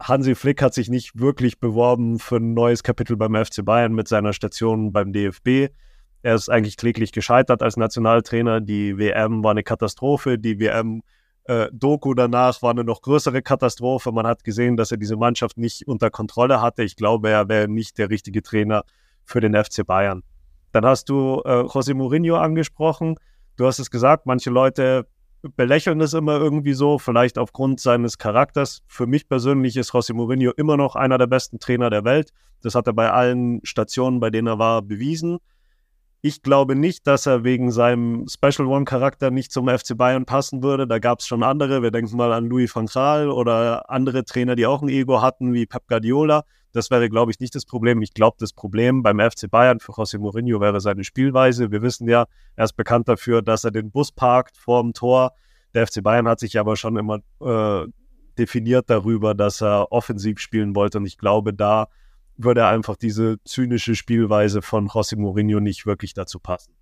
Hansi 0.01 0.35
Flick 0.35 0.61
hat 0.61 0.75
sich 0.75 0.91
nicht 0.91 1.19
wirklich 1.19 1.59
beworben 1.59 2.19
für 2.19 2.37
ein 2.37 2.55
neues 2.55 2.83
Kapitel 2.83 3.17
beim 3.17 3.35
FC 3.35 3.65
Bayern 3.65 3.95
mit 3.95 4.09
seiner 4.09 4.33
Station 4.33 4.93
beim 4.93 5.13
DFB. 5.13 5.73
Er 6.23 6.35
ist 6.35 6.51
eigentlich 6.51 6.77
kläglich 6.77 7.13
gescheitert 7.13 7.63
als 7.63 7.77
Nationaltrainer. 7.77 8.61
Die 8.61 8.99
WM 8.99 9.43
war 9.43 9.53
eine 9.53 9.63
Katastrophe. 9.63 10.39
Die 10.39 10.61
WM 10.61 11.03
äh, 11.45 11.69
Doku 11.73 12.15
danach 12.15 12.61
war 12.63 12.71
eine 12.71 12.85
noch 12.85 13.01
größere 13.01 13.41
Katastrophe. 13.43 14.13
Man 14.13 14.27
hat 14.27 14.45
gesehen, 14.45 14.77
dass 14.77 14.91
er 14.91 14.99
diese 14.99 15.17
Mannschaft 15.17 15.57
nicht 15.57 15.87
unter 15.87 16.11
Kontrolle 16.11 16.61
hatte. 16.61 16.83
Ich 16.83 16.97
glaube, 16.97 17.31
er 17.31 17.49
wäre 17.49 17.69
nicht 17.69 17.99
der 17.99 18.11
richtige 18.11 18.43
Trainer 18.43 18.85
für 19.27 19.41
den 19.41 19.55
FC 19.55 19.87
Bayern. 19.87 20.23
Dann 20.73 20.87
hast 20.87 21.09
du 21.09 21.43
äh, 21.45 21.63
José 21.63 21.95
Mourinho 21.95 22.37
angesprochen. 22.37 23.17
Du 23.57 23.67
hast 23.67 23.79
es 23.79 23.91
gesagt, 23.91 24.27
manche 24.27 24.51
Leute 24.51 25.07
belächeln 25.57 26.01
es 26.01 26.15
immer 26.15 26.39
irgendwie 26.39 26.73
so, 26.73 26.99
vielleicht 26.99 27.39
aufgrund 27.39 27.81
seines 27.81 28.19
Charakters. 28.19 28.83
Für 28.87 29.07
mich 29.07 29.29
persönlich 29.29 29.77
ist 29.77 29.93
José 29.93 30.15
Mourinho 30.15 30.53
immer 30.57 30.77
noch 30.77 30.97
einer 30.97 31.19
der 31.19 31.27
besten 31.27 31.59
Trainer 31.59 31.91
der 31.91 32.05
Welt. 32.05 32.33
Das 32.63 32.75
hat 32.75 32.87
er 32.87 32.93
bei 32.93 33.11
allen 33.11 33.61
Stationen, 33.65 34.21
bei 34.21 34.31
denen 34.31 34.49
er 34.49 34.59
war, 34.59 34.83
bewiesen. 34.83 35.39
Ich 36.27 36.43
glaube 36.43 36.75
nicht, 36.75 37.07
dass 37.07 37.27
er 37.27 37.45
wegen 37.45 37.71
seinem 37.71 38.27
Special 38.27 38.67
One-Charakter 38.67 39.31
nicht 39.31 39.53
zum 39.53 39.69
FC 39.69 39.97
Bayern 39.97 40.25
passen 40.25 40.61
würde. 40.61 40.89
Da 40.89 40.99
gab 40.99 41.21
es 41.21 41.27
schon 41.29 41.45
andere. 41.45 41.85
Wir 41.85 41.93
denken 41.93 42.17
mal 42.17 42.33
an 42.33 42.47
Louis 42.47 42.75
van 42.75 42.87
Gaal 42.87 43.31
oder 43.31 43.89
andere 43.89 44.25
Trainer, 44.25 44.57
die 44.57 44.67
auch 44.67 44.83
ein 44.83 44.89
Ego 44.89 45.23
hatten, 45.23 45.55
wie 45.55 45.67
Pep 45.67 45.87
Guardiola. 45.87 46.43
Das 46.73 46.91
wäre, 46.91 47.09
glaube 47.09 47.31
ich, 47.31 47.39
nicht 47.39 47.55
das 47.55 47.65
Problem. 47.65 48.03
Ich 48.03 48.13
glaube, 48.13 48.39
das 48.41 48.53
Problem 48.53 49.05
beim 49.05 49.21
FC 49.21 49.49
Bayern 49.49 49.79
für 49.79 49.93
José 49.93 50.19
Mourinho 50.19 50.61
wäre 50.61 50.81
seine 50.81 51.05
Spielweise. 51.05 51.71
Wir 51.71 51.81
wissen 51.81 52.09
ja, 52.09 52.27
er 52.57 52.65
ist 52.65 52.77
bekannt 52.77 53.07
dafür, 53.07 53.41
dass 53.41 53.63
er 53.63 53.71
den 53.71 53.93
Bus 53.93 54.11
parkt 54.11 54.57
vor 54.57 54.83
dem 54.83 54.95
Tor. 54.95 55.31
Der 55.75 55.87
FC 55.87 56.03
Bayern 56.03 56.27
hat 56.27 56.41
sich 56.41 56.59
aber 56.59 56.75
schon 56.75 56.97
immer 56.97 57.21
äh, 57.41 57.87
definiert 58.37 58.91
darüber, 58.91 59.37
dass 59.37 59.63
er 59.63 59.93
offensiv 59.93 60.41
spielen 60.41 60.75
wollte. 60.75 60.99
Und 60.99 61.07
ich 61.07 61.19
glaube, 61.19 61.55
da 61.55 61.87
würde 62.37 62.67
einfach 62.67 62.97
diese 62.97 63.43
zynische 63.45 63.95
Spielweise 63.95 64.63
von 64.63 64.89
José 64.89 65.17
Mourinho 65.19 65.61
nicht 65.61 65.87
wirklich 65.87 66.15
dazu 66.15 66.39
passen. 66.39 66.73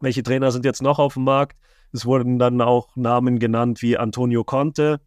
welche 0.00 0.22
Trainer 0.22 0.50
sind 0.50 0.64
jetzt 0.64 0.82
noch 0.82 0.98
auf 0.98 1.14
dem 1.14 1.24
Markt? 1.24 1.58
Es 1.92 2.06
wurden 2.06 2.38
dann 2.38 2.60
auch 2.60 2.96
Namen 2.96 3.38
genannt 3.38 3.82
wie 3.82 3.98
Antonio 3.98 4.44
Conte. 4.44 5.00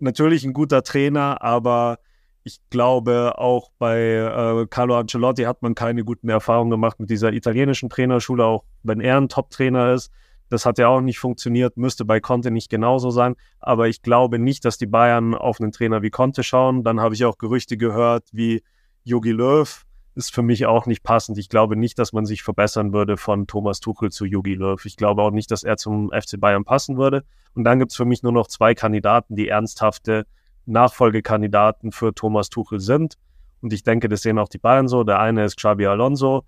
Natürlich 0.00 0.44
ein 0.44 0.52
guter 0.52 0.82
Trainer, 0.82 1.42
aber 1.42 1.98
ich 2.46 2.60
glaube, 2.70 3.38
auch 3.38 3.70
bei 3.78 3.98
äh, 4.00 4.66
Carlo 4.70 4.96
Ancelotti 4.96 5.42
hat 5.42 5.62
man 5.62 5.74
keine 5.74 6.04
guten 6.04 6.28
Erfahrungen 6.28 6.70
gemacht 6.70 7.00
mit 7.00 7.10
dieser 7.10 7.32
italienischen 7.32 7.90
Trainerschule, 7.90 8.44
auch 8.44 8.64
wenn 8.82 9.00
er 9.00 9.16
ein 9.16 9.28
Top-Trainer 9.28 9.94
ist. 9.94 10.12
Das 10.48 10.64
hat 10.64 10.78
ja 10.78 10.88
auch 10.88 11.00
nicht 11.00 11.18
funktioniert, 11.18 11.76
müsste 11.76 12.04
bei 12.04 12.20
Conte 12.20 12.50
nicht 12.50 12.70
genauso 12.70 13.10
sein. 13.10 13.34
Aber 13.58 13.88
ich 13.88 14.02
glaube 14.02 14.38
nicht, 14.38 14.64
dass 14.64 14.78
die 14.78 14.86
Bayern 14.86 15.34
auf 15.34 15.60
einen 15.60 15.72
Trainer 15.72 16.02
wie 16.02 16.10
Conte 16.10 16.42
schauen. 16.42 16.84
Dann 16.84 17.00
habe 17.00 17.14
ich 17.14 17.24
auch 17.24 17.38
Gerüchte 17.38 17.76
gehört, 17.76 18.28
wie 18.32 18.62
Jogi 19.04 19.32
Löw 19.32 19.84
ist 20.14 20.34
für 20.34 20.42
mich 20.42 20.64
auch 20.66 20.86
nicht 20.86 21.02
passend. 21.02 21.36
Ich 21.36 21.48
glaube 21.48 21.76
nicht, 21.76 21.98
dass 21.98 22.12
man 22.12 22.24
sich 22.24 22.42
verbessern 22.42 22.92
würde 22.92 23.16
von 23.16 23.46
Thomas 23.46 23.80
Tuchel 23.80 24.10
zu 24.10 24.24
Jogi 24.24 24.54
Löw. 24.54 24.82
Ich 24.84 24.96
glaube 24.96 25.22
auch 25.22 25.30
nicht, 25.30 25.50
dass 25.50 25.62
er 25.62 25.76
zum 25.76 26.10
FC 26.10 26.40
Bayern 26.40 26.64
passen 26.64 26.96
würde. 26.96 27.24
Und 27.54 27.64
dann 27.64 27.78
gibt 27.78 27.90
es 27.90 27.96
für 27.96 28.06
mich 28.06 28.22
nur 28.22 28.32
noch 28.32 28.46
zwei 28.46 28.74
Kandidaten, 28.74 29.36
die 29.36 29.48
ernsthafte 29.48 30.26
Nachfolgekandidaten 30.64 31.92
für 31.92 32.14
Thomas 32.14 32.48
Tuchel 32.48 32.80
sind. 32.80 33.16
Und 33.60 33.72
ich 33.72 33.82
denke, 33.82 34.08
das 34.08 34.22
sehen 34.22 34.38
auch 34.38 34.48
die 34.48 34.58
Bayern 34.58 34.88
so. 34.88 35.04
Der 35.04 35.20
eine 35.20 35.44
ist 35.44 35.56
Xabi 35.56 35.86
Alonso. 35.86 36.44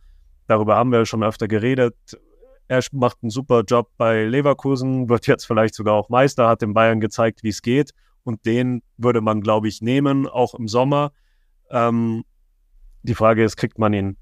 Darüber 0.46 0.76
haben 0.76 0.90
wir 0.90 1.04
schon 1.04 1.22
öfter 1.22 1.46
geredet. 1.46 1.94
Er 2.68 2.82
macht 2.92 3.18
einen 3.22 3.30
super 3.30 3.62
Job 3.66 3.90
bei 3.96 4.24
Leverkusen, 4.24 5.08
wird 5.08 5.26
jetzt 5.26 5.46
vielleicht 5.46 5.74
sogar 5.74 5.94
auch 5.94 6.10
Meister, 6.10 6.48
hat 6.48 6.62
den 6.62 6.74
Bayern 6.74 7.00
gezeigt, 7.00 7.42
wie 7.42 7.48
es 7.48 7.62
geht. 7.62 7.92
Und 8.24 8.44
den 8.44 8.82
würde 8.98 9.22
man, 9.22 9.40
glaube 9.40 9.68
ich, 9.68 9.80
nehmen, 9.80 10.26
auch 10.26 10.54
im 10.54 10.68
Sommer. 10.68 11.12
Ähm, 11.70 12.24
die 13.02 13.14
Frage 13.14 13.42
ist, 13.42 13.56
kriegt 13.56 13.78
man 13.78 13.94
ihn? 13.94 14.16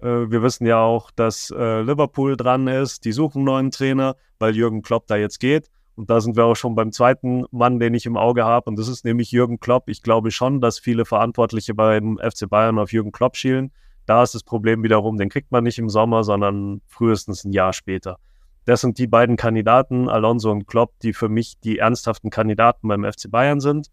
Äh, 0.00 0.30
wir 0.30 0.42
wissen 0.42 0.66
ja 0.66 0.80
auch, 0.80 1.10
dass 1.10 1.50
äh, 1.50 1.82
Liverpool 1.82 2.36
dran 2.36 2.66
ist. 2.66 3.04
Die 3.04 3.12
suchen 3.12 3.38
einen 3.38 3.44
neuen 3.44 3.70
Trainer, 3.70 4.16
weil 4.38 4.56
Jürgen 4.56 4.80
Klopp 4.80 5.06
da 5.06 5.16
jetzt 5.16 5.38
geht. 5.38 5.68
Und 5.94 6.08
da 6.08 6.20
sind 6.20 6.36
wir 6.36 6.46
auch 6.46 6.56
schon 6.56 6.74
beim 6.74 6.90
zweiten 6.92 7.44
Mann, 7.50 7.78
den 7.78 7.92
ich 7.92 8.06
im 8.06 8.16
Auge 8.16 8.44
habe. 8.44 8.70
Und 8.70 8.78
das 8.78 8.88
ist 8.88 9.04
nämlich 9.04 9.30
Jürgen 9.30 9.60
Klopp. 9.60 9.88
Ich 9.88 10.02
glaube 10.02 10.30
schon, 10.30 10.60
dass 10.60 10.78
viele 10.78 11.04
Verantwortliche 11.04 11.74
beim 11.74 12.18
FC 12.18 12.48
Bayern 12.48 12.78
auf 12.78 12.92
Jürgen 12.92 13.12
Klopp 13.12 13.36
schielen. 13.36 13.72
Da 14.06 14.22
ist 14.22 14.34
das 14.34 14.42
Problem 14.42 14.82
wiederum, 14.82 15.16
den 15.16 15.28
kriegt 15.28 15.52
man 15.52 15.64
nicht 15.64 15.78
im 15.78 15.88
Sommer, 15.88 16.24
sondern 16.24 16.80
frühestens 16.86 17.44
ein 17.44 17.52
Jahr 17.52 17.72
später. 17.72 18.18
Das 18.64 18.80
sind 18.80 18.98
die 18.98 19.06
beiden 19.06 19.36
Kandidaten, 19.36 20.08
Alonso 20.08 20.50
und 20.50 20.66
Klopp, 20.66 20.92
die 21.00 21.12
für 21.12 21.28
mich 21.28 21.58
die 21.60 21.78
ernsthaften 21.78 22.30
Kandidaten 22.30 22.88
beim 22.88 23.04
FC 23.04 23.30
Bayern 23.30 23.60
sind. 23.60 23.88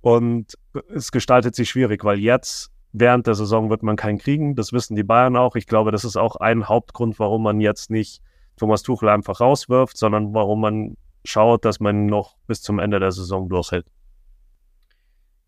Und 0.00 0.56
es 0.94 1.10
gestaltet 1.10 1.54
sich 1.54 1.68
schwierig, 1.68 2.04
weil 2.04 2.18
jetzt 2.18 2.70
während 2.92 3.26
der 3.26 3.34
Saison 3.34 3.70
wird 3.70 3.82
man 3.82 3.96
keinen 3.96 4.18
kriegen. 4.18 4.54
Das 4.54 4.72
wissen 4.72 4.94
die 4.94 5.02
Bayern 5.02 5.36
auch. 5.36 5.56
Ich 5.56 5.66
glaube, 5.66 5.90
das 5.90 6.04
ist 6.04 6.16
auch 6.16 6.36
ein 6.36 6.68
Hauptgrund, 6.68 7.18
warum 7.18 7.42
man 7.42 7.60
jetzt 7.60 7.90
nicht 7.90 8.22
Thomas 8.56 8.82
Tuchel 8.82 9.08
einfach 9.08 9.40
rauswirft, 9.40 9.96
sondern 9.96 10.34
warum 10.34 10.60
man 10.60 10.96
schaut, 11.24 11.64
dass 11.64 11.80
man 11.80 12.06
noch 12.06 12.36
bis 12.46 12.62
zum 12.62 12.78
Ende 12.78 13.00
der 13.00 13.12
Saison 13.12 13.48
durchhält. 13.48 13.86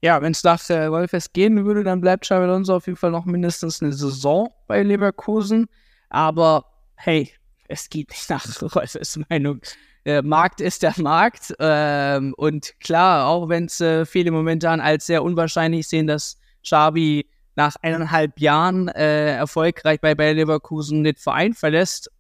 Ja, 0.02 0.22
wenn 0.22 0.32
es 0.32 0.42
nach 0.42 0.68
äh, 0.70 0.90
Wolfes 0.90 1.32
gehen 1.32 1.64
würde, 1.64 1.84
dann 1.84 2.00
bleibt 2.00 2.24
Xabi 2.24 2.44
Alonso 2.44 2.76
auf 2.76 2.86
jeden 2.86 2.96
Fall 2.96 3.10
noch 3.10 3.26
mindestens 3.26 3.82
eine 3.82 3.92
Saison 3.92 4.48
bei 4.66 4.82
Leverkusen. 4.82 5.66
Aber 6.08 6.64
hey, 6.94 7.30
es 7.68 7.88
geht 7.88 8.08
nicht 8.10 8.30
nach 8.30 8.44
Wolfes 8.74 9.18
Meinung. 9.28 9.60
Der 10.06 10.22
Markt 10.22 10.62
ist 10.62 10.82
der 10.82 10.94
Markt. 10.96 11.54
Ähm, 11.58 12.34
und 12.38 12.74
klar, 12.80 13.26
auch 13.26 13.48
wenn 13.50 13.66
es 13.66 13.80
äh, 13.80 14.06
viele 14.06 14.30
momentan 14.30 14.80
als 14.80 15.06
sehr 15.06 15.22
unwahrscheinlich 15.22 15.86
sehen, 15.86 16.06
dass 16.06 16.38
Xabi 16.62 17.26
nach 17.56 17.76
eineinhalb 17.82 18.40
Jahren 18.40 18.88
äh, 18.88 19.34
erfolgreich 19.34 20.00
bei 20.00 20.14
Bayer 20.14 20.34
Leverkusen 20.34 21.04
den 21.04 21.16
Verein 21.16 21.52
verlässt. 21.52 22.10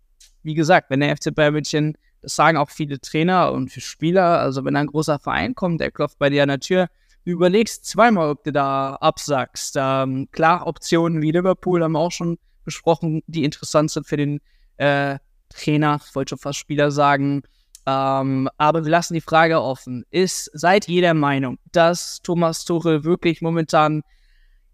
Wie 0.42 0.54
gesagt, 0.54 0.90
wenn 0.90 1.00
der 1.00 1.16
FC 1.16 1.34
Bayern 1.34 1.54
München, 1.54 1.96
das 2.20 2.36
sagen 2.36 2.58
auch 2.58 2.68
viele 2.68 3.00
Trainer 3.00 3.52
und 3.52 3.70
Spieler, 3.72 4.38
also 4.40 4.64
wenn 4.66 4.76
ein 4.76 4.86
großer 4.88 5.18
Verein 5.18 5.54
kommt, 5.54 5.80
der 5.80 5.90
klopft 5.90 6.18
bei 6.18 6.28
dir 6.28 6.42
an 6.42 6.50
der 6.50 6.60
Tür, 6.60 6.88
du 7.24 7.30
überlegst 7.32 7.84
zweimal, 7.84 8.30
ob 8.30 8.44
du 8.44 8.52
da 8.52 8.94
absagst. 8.96 9.76
Ähm, 9.78 10.28
klar, 10.32 10.66
Optionen 10.66 11.22
wie 11.22 11.32
Liverpool 11.32 11.82
haben 11.82 11.92
wir 11.92 12.00
auch 12.00 12.12
schon 12.12 12.38
besprochen, 12.64 13.22
die 13.26 13.44
interessant 13.44 13.90
sind 13.90 14.06
für 14.06 14.16
den 14.16 14.40
äh, 14.76 15.18
Trainer, 15.50 16.00
ich 16.06 16.14
wollte 16.14 16.30
schon 16.30 16.38
fast 16.38 16.58
Spieler 16.58 16.90
sagen. 16.90 17.42
Ähm, 17.86 18.48
aber 18.56 18.84
wir 18.84 18.90
lassen 18.90 19.14
die 19.14 19.20
Frage 19.20 19.60
offen. 19.60 20.04
Ist, 20.10 20.50
seid 20.52 20.88
ihr 20.88 21.02
der 21.02 21.14
Meinung, 21.14 21.58
dass 21.72 22.20
Thomas 22.22 22.64
Tuchel 22.64 23.04
wirklich 23.04 23.42
momentan 23.42 24.02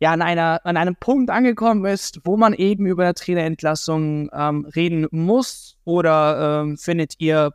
ja 0.00 0.12
an, 0.12 0.22
einer, 0.22 0.60
an 0.64 0.76
einem 0.76 0.96
Punkt 0.96 1.30
angekommen 1.30 1.84
ist, 1.86 2.20
wo 2.24 2.36
man 2.36 2.52
eben 2.52 2.86
über 2.86 3.04
eine 3.04 3.14
Trainerentlassung 3.14 4.28
ähm, 4.32 4.66
reden 4.74 5.06
muss? 5.10 5.78
Oder 5.84 6.62
ähm, 6.62 6.76
findet 6.76 7.14
ihr, 7.18 7.52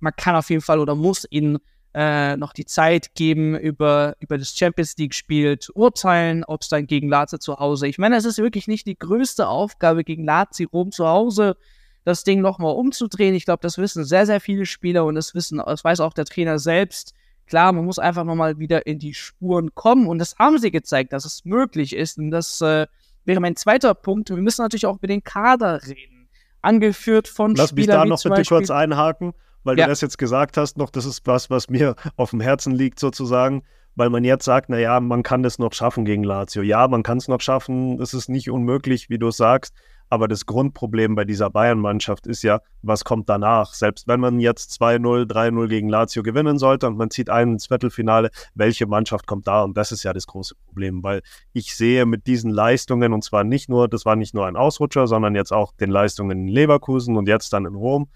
man 0.00 0.14
kann 0.16 0.36
auf 0.36 0.48
jeden 0.48 0.62
Fall 0.62 0.78
oder 0.78 0.94
muss 0.94 1.26
ihnen 1.28 1.58
äh, 1.94 2.36
noch 2.36 2.52
die 2.52 2.66
Zeit 2.66 3.14
geben, 3.14 3.56
über, 3.56 4.14
über 4.20 4.38
das 4.38 4.56
Champions 4.56 4.96
League-Spiel 4.96 5.58
zu 5.58 5.74
urteilen, 5.74 6.44
ob 6.44 6.62
es 6.62 6.68
dann 6.68 6.86
gegen 6.86 7.08
Lazio 7.08 7.38
zu 7.38 7.58
Hause. 7.58 7.88
Ich 7.88 7.98
meine, 7.98 8.16
es 8.16 8.24
ist 8.24 8.38
wirklich 8.38 8.68
nicht 8.68 8.86
die 8.86 8.98
größte 8.98 9.48
Aufgabe 9.48 10.04
gegen 10.04 10.24
Lazio 10.24 10.68
Rom 10.72 10.92
zu 10.92 11.06
Hause, 11.06 11.56
das 12.04 12.24
Ding 12.24 12.40
nochmal 12.40 12.74
umzudrehen. 12.74 13.34
Ich 13.34 13.44
glaube, 13.44 13.60
das 13.62 13.78
wissen 13.78 14.04
sehr, 14.04 14.26
sehr 14.26 14.40
viele 14.40 14.66
Spieler 14.66 15.04
und 15.04 15.14
das 15.14 15.34
wissen, 15.34 15.62
das 15.64 15.84
weiß 15.84 16.00
auch 16.00 16.12
der 16.12 16.24
Trainer 16.24 16.58
selbst. 16.58 17.14
Klar, 17.46 17.72
man 17.72 17.84
muss 17.84 17.98
einfach 17.98 18.24
nochmal 18.24 18.58
wieder 18.58 18.86
in 18.86 18.98
die 18.98 19.14
Spuren 19.14 19.74
kommen 19.74 20.06
und 20.06 20.18
das 20.18 20.36
haben 20.38 20.58
sie 20.58 20.70
gezeigt, 20.70 21.12
dass 21.12 21.24
es 21.24 21.44
möglich 21.46 21.96
ist. 21.96 22.18
Und 22.18 22.30
das 22.30 22.60
äh, 22.60 22.86
wäre 23.24 23.40
mein 23.40 23.56
zweiter 23.56 23.94
Punkt. 23.94 24.28
Wir 24.28 24.36
müssen 24.36 24.62
natürlich 24.62 24.86
auch 24.86 24.98
über 24.98 25.06
den 25.06 25.24
Kader 25.24 25.82
reden. 25.86 26.28
Angeführt 26.60 27.28
von 27.28 27.54
Lass 27.54 27.70
Spielern 27.70 28.08
mich 28.08 28.20
da 28.20 28.30
noch 28.30 28.36
bitte 28.36 28.48
kurz 28.48 28.70
einhaken, 28.70 29.32
weil 29.68 29.78
ja. 29.78 29.84
du 29.84 29.90
das 29.90 30.00
jetzt 30.00 30.16
gesagt 30.16 30.56
hast, 30.56 30.78
noch 30.78 30.88
das 30.88 31.04
ist 31.04 31.26
was, 31.26 31.50
was 31.50 31.68
mir 31.68 31.94
auf 32.16 32.30
dem 32.30 32.40
Herzen 32.40 32.74
liegt 32.74 32.98
sozusagen, 32.98 33.62
weil 33.96 34.08
man 34.08 34.24
jetzt 34.24 34.46
sagt, 34.46 34.70
naja, 34.70 34.98
man 34.98 35.22
kann 35.22 35.42
das 35.42 35.58
noch 35.58 35.74
schaffen 35.74 36.06
gegen 36.06 36.24
Lazio. 36.24 36.62
Ja, 36.62 36.88
man 36.88 37.02
kann 37.02 37.18
es 37.18 37.28
noch 37.28 37.42
schaffen, 37.42 38.00
es 38.00 38.14
ist 38.14 38.30
nicht 38.30 38.50
unmöglich, 38.50 39.10
wie 39.10 39.18
du 39.18 39.30
sagst, 39.30 39.74
aber 40.08 40.26
das 40.26 40.46
Grundproblem 40.46 41.14
bei 41.14 41.26
dieser 41.26 41.50
Bayern-Mannschaft 41.50 42.26
ist 42.26 42.42
ja, 42.42 42.62
was 42.80 43.04
kommt 43.04 43.28
danach? 43.28 43.74
Selbst 43.74 44.08
wenn 44.08 44.20
man 44.20 44.40
jetzt 44.40 44.80
2-0, 44.80 45.30
3-0 45.30 45.68
gegen 45.68 45.90
Lazio 45.90 46.22
gewinnen 46.22 46.58
sollte 46.58 46.86
und 46.86 46.96
man 46.96 47.10
zieht 47.10 47.28
einen 47.28 47.54
ins 47.54 47.66
Viertelfinale, 47.66 48.30
welche 48.54 48.86
Mannschaft 48.86 49.26
kommt 49.26 49.46
da? 49.46 49.64
Und 49.64 49.76
das 49.76 49.92
ist 49.92 50.02
ja 50.02 50.14
das 50.14 50.26
große 50.26 50.54
Problem, 50.64 51.02
weil 51.02 51.20
ich 51.52 51.76
sehe 51.76 52.06
mit 52.06 52.26
diesen 52.26 52.50
Leistungen, 52.50 53.12
und 53.12 53.22
zwar 53.22 53.44
nicht 53.44 53.68
nur, 53.68 53.86
das 53.86 54.06
war 54.06 54.16
nicht 54.16 54.32
nur 54.32 54.46
ein 54.46 54.56
Ausrutscher, 54.56 55.06
sondern 55.06 55.34
jetzt 55.34 55.52
auch 55.52 55.72
den 55.72 55.90
Leistungen 55.90 56.46
in 56.46 56.48
Leverkusen 56.48 57.18
und 57.18 57.28
jetzt 57.28 57.52
dann 57.52 57.66
in 57.66 57.74
Rom, 57.74 58.08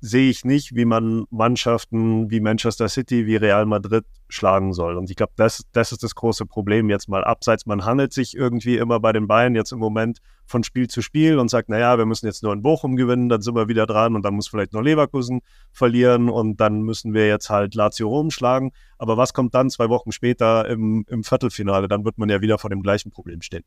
sehe 0.00 0.30
ich 0.30 0.44
nicht, 0.44 0.74
wie 0.74 0.84
man 0.84 1.24
Mannschaften 1.30 2.30
wie 2.30 2.40
Manchester 2.40 2.88
City, 2.88 3.26
wie 3.26 3.36
Real 3.36 3.66
Madrid 3.66 4.04
schlagen 4.28 4.72
soll. 4.72 4.96
Und 4.96 5.10
ich 5.10 5.16
glaube, 5.16 5.32
das, 5.36 5.64
das 5.72 5.92
ist 5.92 6.02
das 6.02 6.14
große 6.14 6.46
Problem 6.46 6.90
jetzt 6.90 7.08
mal 7.08 7.24
abseits. 7.24 7.66
Man 7.66 7.84
handelt 7.84 8.12
sich 8.12 8.36
irgendwie 8.36 8.76
immer 8.76 9.00
bei 9.00 9.12
den 9.12 9.26
Bayern 9.26 9.54
jetzt 9.54 9.72
im 9.72 9.78
Moment 9.78 10.18
von 10.44 10.62
Spiel 10.62 10.88
zu 10.88 11.02
Spiel 11.02 11.38
und 11.38 11.48
sagt, 11.48 11.68
naja, 11.68 11.98
wir 11.98 12.06
müssen 12.06 12.26
jetzt 12.26 12.42
nur 12.42 12.52
in 12.52 12.62
Bochum 12.62 12.96
gewinnen, 12.96 13.28
dann 13.28 13.42
sind 13.42 13.54
wir 13.54 13.68
wieder 13.68 13.86
dran 13.86 14.14
und 14.14 14.22
dann 14.24 14.34
muss 14.34 14.48
vielleicht 14.48 14.72
nur 14.72 14.82
Leverkusen 14.82 15.40
verlieren 15.72 16.28
und 16.28 16.60
dann 16.60 16.82
müssen 16.82 17.12
wir 17.14 17.26
jetzt 17.26 17.50
halt 17.50 17.74
Lazio 17.74 18.08
Rom 18.08 18.30
schlagen. 18.30 18.72
Aber 18.98 19.16
was 19.16 19.32
kommt 19.32 19.54
dann 19.54 19.70
zwei 19.70 19.88
Wochen 19.88 20.12
später 20.12 20.68
im, 20.68 21.04
im 21.08 21.24
Viertelfinale? 21.24 21.88
Dann 21.88 22.04
wird 22.04 22.18
man 22.18 22.28
ja 22.28 22.40
wieder 22.40 22.58
vor 22.58 22.70
dem 22.70 22.82
gleichen 22.82 23.10
Problem 23.10 23.42
stehen. 23.42 23.64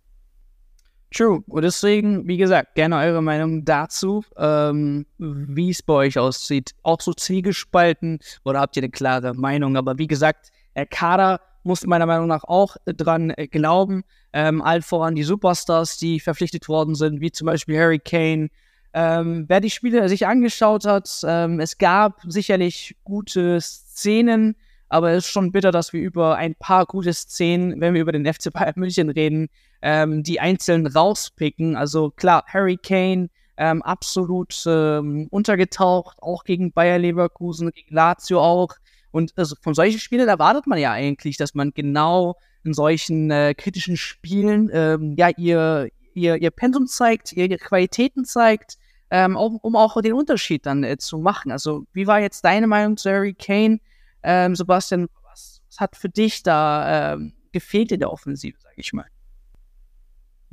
True. 1.13 1.43
Und 1.47 1.63
deswegen, 1.63 2.25
wie 2.25 2.37
gesagt, 2.37 2.75
gerne 2.75 2.97
eure 2.97 3.21
Meinung 3.21 3.65
dazu, 3.65 4.23
ähm, 4.37 5.05
wie 5.17 5.69
es 5.69 5.83
bei 5.83 5.93
euch 5.93 6.17
aussieht. 6.17 6.73
Auch 6.83 7.01
so 7.01 7.13
zielgespalten 7.13 8.19
oder 8.45 8.61
habt 8.61 8.77
ihr 8.77 8.83
eine 8.83 8.91
klare 8.91 9.33
Meinung? 9.33 9.75
Aber 9.75 9.97
wie 9.97 10.07
gesagt, 10.07 10.51
der 10.73 10.85
Kader 10.85 11.41
muss 11.63 11.85
meiner 11.85 12.05
Meinung 12.05 12.27
nach 12.27 12.45
auch 12.45 12.77
dran 12.85 13.31
äh, 13.31 13.47
glauben. 13.47 14.03
Ähm, 14.31 14.61
allen 14.61 14.81
voran 14.81 15.15
die 15.15 15.23
Superstars, 15.23 15.97
die 15.97 16.21
verpflichtet 16.21 16.69
worden 16.69 16.95
sind, 16.95 17.19
wie 17.19 17.31
zum 17.31 17.45
Beispiel 17.45 17.77
Harry 17.77 17.99
Kane. 17.99 18.49
Ähm, 18.93 19.45
wer 19.49 19.59
die 19.59 19.69
Spiele 19.69 20.07
sich 20.07 20.25
angeschaut 20.25 20.85
hat, 20.85 21.09
ähm, 21.25 21.59
es 21.59 21.77
gab 21.77 22.21
sicherlich 22.25 22.95
gute 23.03 23.59
Szenen, 23.59 24.55
aber 24.91 25.11
es 25.11 25.25
ist 25.25 25.31
schon 25.31 25.53
bitter, 25.53 25.71
dass 25.71 25.93
wir 25.93 26.01
über 26.01 26.35
ein 26.35 26.53
paar 26.53 26.85
gute 26.85 27.13
Szenen, 27.13 27.79
wenn 27.79 27.93
wir 27.93 28.01
über 28.01 28.11
den 28.11 28.25
FC 28.25 28.51
Bayern 28.51 28.73
München 28.75 29.09
reden, 29.09 29.47
ähm, 29.81 30.21
die 30.21 30.41
einzeln 30.41 30.85
rauspicken. 30.85 31.77
Also 31.77 32.11
klar, 32.11 32.43
Harry 32.47 32.75
Kane 32.75 33.29
ähm, 33.55 33.81
absolut 33.83 34.53
ähm, 34.67 35.27
untergetaucht, 35.31 36.17
auch 36.21 36.43
gegen 36.43 36.73
Bayer 36.73 36.99
Leverkusen, 36.99 37.71
gegen 37.71 37.95
Lazio 37.95 38.41
auch. 38.41 38.73
Und 39.11 39.31
also 39.37 39.55
von 39.61 39.73
solchen 39.73 39.99
Spielen 39.99 40.27
erwartet 40.27 40.67
man 40.67 40.77
ja 40.77 40.91
eigentlich, 40.91 41.37
dass 41.37 41.53
man 41.53 41.71
genau 41.73 42.35
in 42.65 42.73
solchen 42.73 43.31
äh, 43.31 43.53
kritischen 43.57 43.95
Spielen 43.95 44.69
ähm, 44.73 45.15
ja 45.17 45.29
ihr, 45.37 45.87
ihr, 46.13 46.35
ihr 46.35 46.51
Pensum 46.51 46.87
zeigt, 46.87 47.31
ihr, 47.31 47.45
ihre 47.45 47.59
Qualitäten 47.59 48.25
zeigt, 48.25 48.77
ähm, 49.09 49.37
auch, 49.37 49.51
um 49.61 49.77
auch 49.77 50.01
den 50.01 50.13
Unterschied 50.13 50.65
dann 50.65 50.83
äh, 50.83 50.97
zu 50.97 51.17
machen. 51.17 51.49
Also 51.49 51.85
wie 51.93 52.07
war 52.07 52.19
jetzt 52.19 52.43
deine 52.43 52.67
Meinung 52.67 52.97
zu 52.97 53.09
Harry 53.09 53.33
Kane? 53.33 53.79
Ähm, 54.23 54.55
Sebastian, 54.55 55.07
was, 55.23 55.61
was, 55.67 55.79
hat 55.79 55.95
für 55.95 56.09
dich 56.09 56.43
da 56.43 57.13
ähm, 57.13 57.33
gefehlt 57.51 57.91
in 57.91 57.99
der 57.99 58.11
Offensive, 58.11 58.57
sage 58.59 58.75
ich 58.77 58.93
mal? 58.93 59.05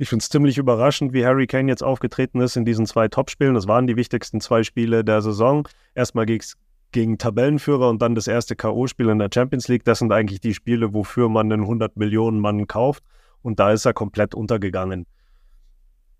Ich 0.01 0.07
finde 0.07 0.23
es 0.23 0.29
ziemlich 0.29 0.57
überraschend, 0.57 1.11
wie 1.11 1.25
Harry 1.25 1.45
Kane 1.45 1.69
jetzt 1.69 1.83
aufgetreten 1.83 2.39
ist 2.39 2.55
in 2.55 2.63
diesen 2.63 2.85
zwei 2.85 3.09
Topspielen. 3.09 3.53
Das 3.53 3.67
waren 3.67 3.85
die 3.85 3.97
wichtigsten 3.97 4.39
zwei 4.39 4.63
Spiele 4.63 5.03
der 5.03 5.21
Saison. 5.21 5.67
Erstmal 5.93 6.25
gegen 6.25 7.17
Tabellenführer 7.17 7.89
und 7.89 8.01
dann 8.01 8.15
das 8.15 8.27
erste 8.27 8.55
K.O.-Spiel 8.55 9.11
in 9.11 9.19
der 9.19 9.29
Champions 9.33 9.67
League. 9.67 9.83
Das 9.83 9.99
sind 9.99 10.13
eigentlich 10.13 10.39
die 10.39 10.53
Spiele, 10.53 10.93
wofür 10.93 11.27
man 11.27 11.51
einen 11.51 11.63
100 11.63 11.97
Millionen 11.97 12.39
Mann 12.39 12.65
kauft. 12.65 13.03
Und 13.41 13.59
da 13.59 13.73
ist 13.73 13.85
er 13.85 13.93
komplett 13.93 14.33
untergegangen. 14.33 15.05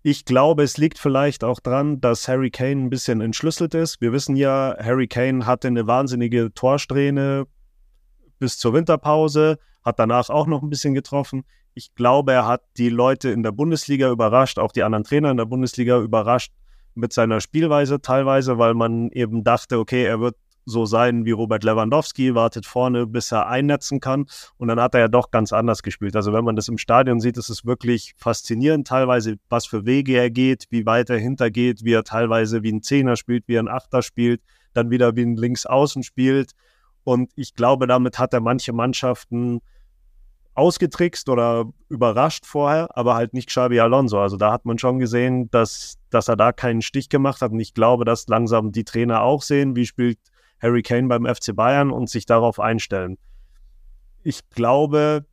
Ich 0.02 0.24
glaube, 0.24 0.62
es 0.62 0.78
liegt 0.78 0.98
vielleicht 0.98 1.44
auch 1.44 1.60
dran, 1.60 2.00
dass 2.00 2.26
Harry 2.26 2.50
Kane 2.50 2.82
ein 2.82 2.90
bisschen 2.90 3.20
entschlüsselt 3.20 3.74
ist. 3.74 4.00
Wir 4.00 4.12
wissen 4.12 4.34
ja, 4.34 4.74
Harry 4.78 5.06
Kane 5.06 5.44
hatte 5.44 5.68
eine 5.68 5.86
wahnsinnige 5.86 6.54
Torsträhne 6.54 7.46
bis 8.38 8.56
zur 8.58 8.72
Winterpause, 8.72 9.58
hat 9.84 9.98
danach 9.98 10.30
auch 10.30 10.46
noch 10.46 10.62
ein 10.62 10.70
bisschen 10.70 10.94
getroffen. 10.94 11.44
Ich 11.74 11.94
glaube, 11.94 12.32
er 12.32 12.46
hat 12.46 12.62
die 12.78 12.88
Leute 12.88 13.28
in 13.28 13.42
der 13.42 13.52
Bundesliga 13.52 14.10
überrascht, 14.10 14.58
auch 14.58 14.72
die 14.72 14.82
anderen 14.82 15.04
Trainer 15.04 15.30
in 15.30 15.36
der 15.36 15.44
Bundesliga 15.44 16.00
überrascht 16.00 16.52
mit 16.94 17.12
seiner 17.12 17.42
Spielweise 17.42 18.00
teilweise, 18.00 18.56
weil 18.56 18.72
man 18.72 19.10
eben 19.10 19.44
dachte, 19.44 19.78
okay, 19.78 20.04
er 20.04 20.18
wird 20.20 20.36
so 20.70 20.86
sein 20.86 21.24
wie 21.24 21.32
Robert 21.32 21.64
Lewandowski, 21.64 22.34
wartet 22.34 22.64
vorne, 22.64 23.06
bis 23.06 23.32
er 23.32 23.48
einnetzen 23.48 24.00
kann. 24.00 24.26
Und 24.56 24.68
dann 24.68 24.80
hat 24.80 24.94
er 24.94 25.00
ja 25.00 25.08
doch 25.08 25.30
ganz 25.30 25.52
anders 25.52 25.82
gespielt. 25.82 26.16
Also 26.16 26.32
wenn 26.32 26.44
man 26.44 26.56
das 26.56 26.68
im 26.68 26.78
Stadion 26.78 27.20
sieht, 27.20 27.36
ist 27.36 27.50
es 27.50 27.66
wirklich 27.66 28.14
faszinierend 28.16 28.86
teilweise, 28.86 29.36
was 29.48 29.66
für 29.66 29.84
Wege 29.84 30.16
er 30.16 30.30
geht, 30.30 30.66
wie 30.70 30.86
weit 30.86 31.10
er 31.10 31.18
hintergeht, 31.18 31.84
wie 31.84 31.92
er 31.92 32.04
teilweise 32.04 32.62
wie 32.62 32.72
ein 32.72 32.82
Zehner 32.82 33.16
spielt, 33.16 33.46
wie 33.48 33.58
ein 33.58 33.68
Achter 33.68 34.02
spielt, 34.02 34.40
dann 34.72 34.90
wieder 34.90 35.16
wie 35.16 35.22
ein 35.22 35.36
Linksaußen 35.36 36.02
spielt. 36.02 36.52
Und 37.04 37.30
ich 37.34 37.54
glaube, 37.54 37.86
damit 37.86 38.18
hat 38.18 38.32
er 38.32 38.40
manche 38.40 38.72
Mannschaften 38.72 39.60
ausgetrickst 40.54 41.28
oder 41.28 41.64
überrascht 41.88 42.44
vorher, 42.44 42.96
aber 42.96 43.14
halt 43.14 43.34
nicht 43.34 43.48
Xabi 43.48 43.80
Alonso. 43.80 44.20
Also 44.20 44.36
da 44.36 44.52
hat 44.52 44.64
man 44.64 44.78
schon 44.78 44.98
gesehen, 44.98 45.50
dass, 45.50 45.96
dass 46.10 46.28
er 46.28 46.36
da 46.36 46.52
keinen 46.52 46.82
Stich 46.82 47.08
gemacht 47.08 47.40
hat. 47.40 47.52
Und 47.52 47.60
ich 47.60 47.72
glaube, 47.72 48.04
dass 48.04 48.26
langsam 48.28 48.72
die 48.72 48.84
Trainer 48.84 49.22
auch 49.22 49.42
sehen, 49.42 49.76
wie 49.76 49.86
spielt 49.86 50.18
Harry 50.60 50.82
Kane 50.82 51.08
beim 51.08 51.26
FC 51.26 51.54
Bayern 51.54 51.90
und 51.90 52.08
sich 52.08 52.26
darauf 52.26 52.60
einstellen. 52.60 53.18
Ich 54.22 54.48
glaube, 54.50 55.24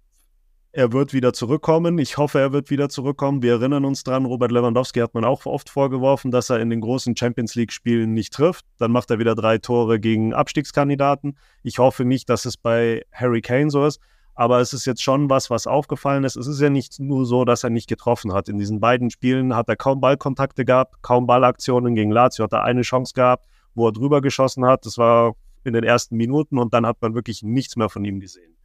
er 0.71 0.91
wird 0.93 1.11
wieder 1.11 1.33
zurückkommen. 1.33 1.97
Ich 1.97 2.17
hoffe, 2.17 2.39
er 2.39 2.53
wird 2.53 2.69
wieder 2.69 2.87
zurückkommen. 2.87 3.41
Wir 3.41 3.53
erinnern 3.53 3.83
uns 3.83 4.03
dran, 4.03 4.25
Robert 4.25 4.51
Lewandowski 4.51 4.99
hat 4.99 5.13
man 5.13 5.25
auch 5.25 5.45
oft 5.45 5.69
vorgeworfen, 5.69 6.29
dass 6.29 6.49
er 6.49 6.59
in 6.59 6.69
den 6.69 6.81
großen 6.81 7.17
Champions 7.17 7.55
League-Spielen 7.55 8.13
nicht 8.13 8.33
trifft. 8.33 8.65
Dann 8.77 8.91
macht 8.91 9.09
er 9.09 9.19
wieder 9.19 9.33
drei 9.33 9.57
Tore 9.57 9.99
gegen 9.99 10.33
Abstiegskandidaten. 10.33 11.37
Ich 11.63 11.79
hoffe 11.79 12.05
nicht, 12.05 12.29
dass 12.29 12.45
es 12.45 12.57
bei 12.57 13.03
Harry 13.11 13.41
Kane 13.41 13.71
so 13.71 13.85
ist. 13.85 13.99
Aber 14.35 14.59
es 14.59 14.71
ist 14.71 14.85
jetzt 14.85 15.01
schon 15.01 15.31
was, 15.31 15.49
was 15.49 15.65
aufgefallen 15.65 16.23
ist. 16.23 16.35
Es 16.35 16.45
ist 16.45 16.61
ja 16.61 16.69
nicht 16.69 16.99
nur 16.99 17.25
so, 17.25 17.43
dass 17.43 17.63
er 17.63 17.71
nicht 17.71 17.89
getroffen 17.89 18.33
hat. 18.33 18.47
In 18.47 18.59
diesen 18.59 18.79
beiden 18.79 19.09
Spielen 19.09 19.55
hat 19.55 19.67
er 19.67 19.77
kaum 19.77 19.99
Ballkontakte 19.99 20.63
gehabt, 20.63 21.01
kaum 21.01 21.25
Ballaktionen. 21.25 21.95
Gegen 21.95 22.11
Lazio 22.11 22.43
hat 22.43 22.53
er 22.53 22.63
eine 22.63 22.83
Chance 22.83 23.13
gehabt 23.15 23.47
wo 23.77 23.87
er 23.87 23.93
drüber 23.93 24.21
geschossen 24.21 24.65
hat. 24.65 24.85
Das 24.85 24.97
war 24.97 25.35
in 25.63 25.73
den 25.73 25.83
ersten 25.83 26.17
Minuten 26.17 26.57
und 26.57 26.73
dann 26.73 26.85
hat 26.85 27.01
man 27.01 27.13
wirklich 27.13 27.43
nichts 27.43 27.75
mehr 27.75 27.89
von 27.89 28.03
ihm 28.03 28.19
gesehen. 28.19 28.57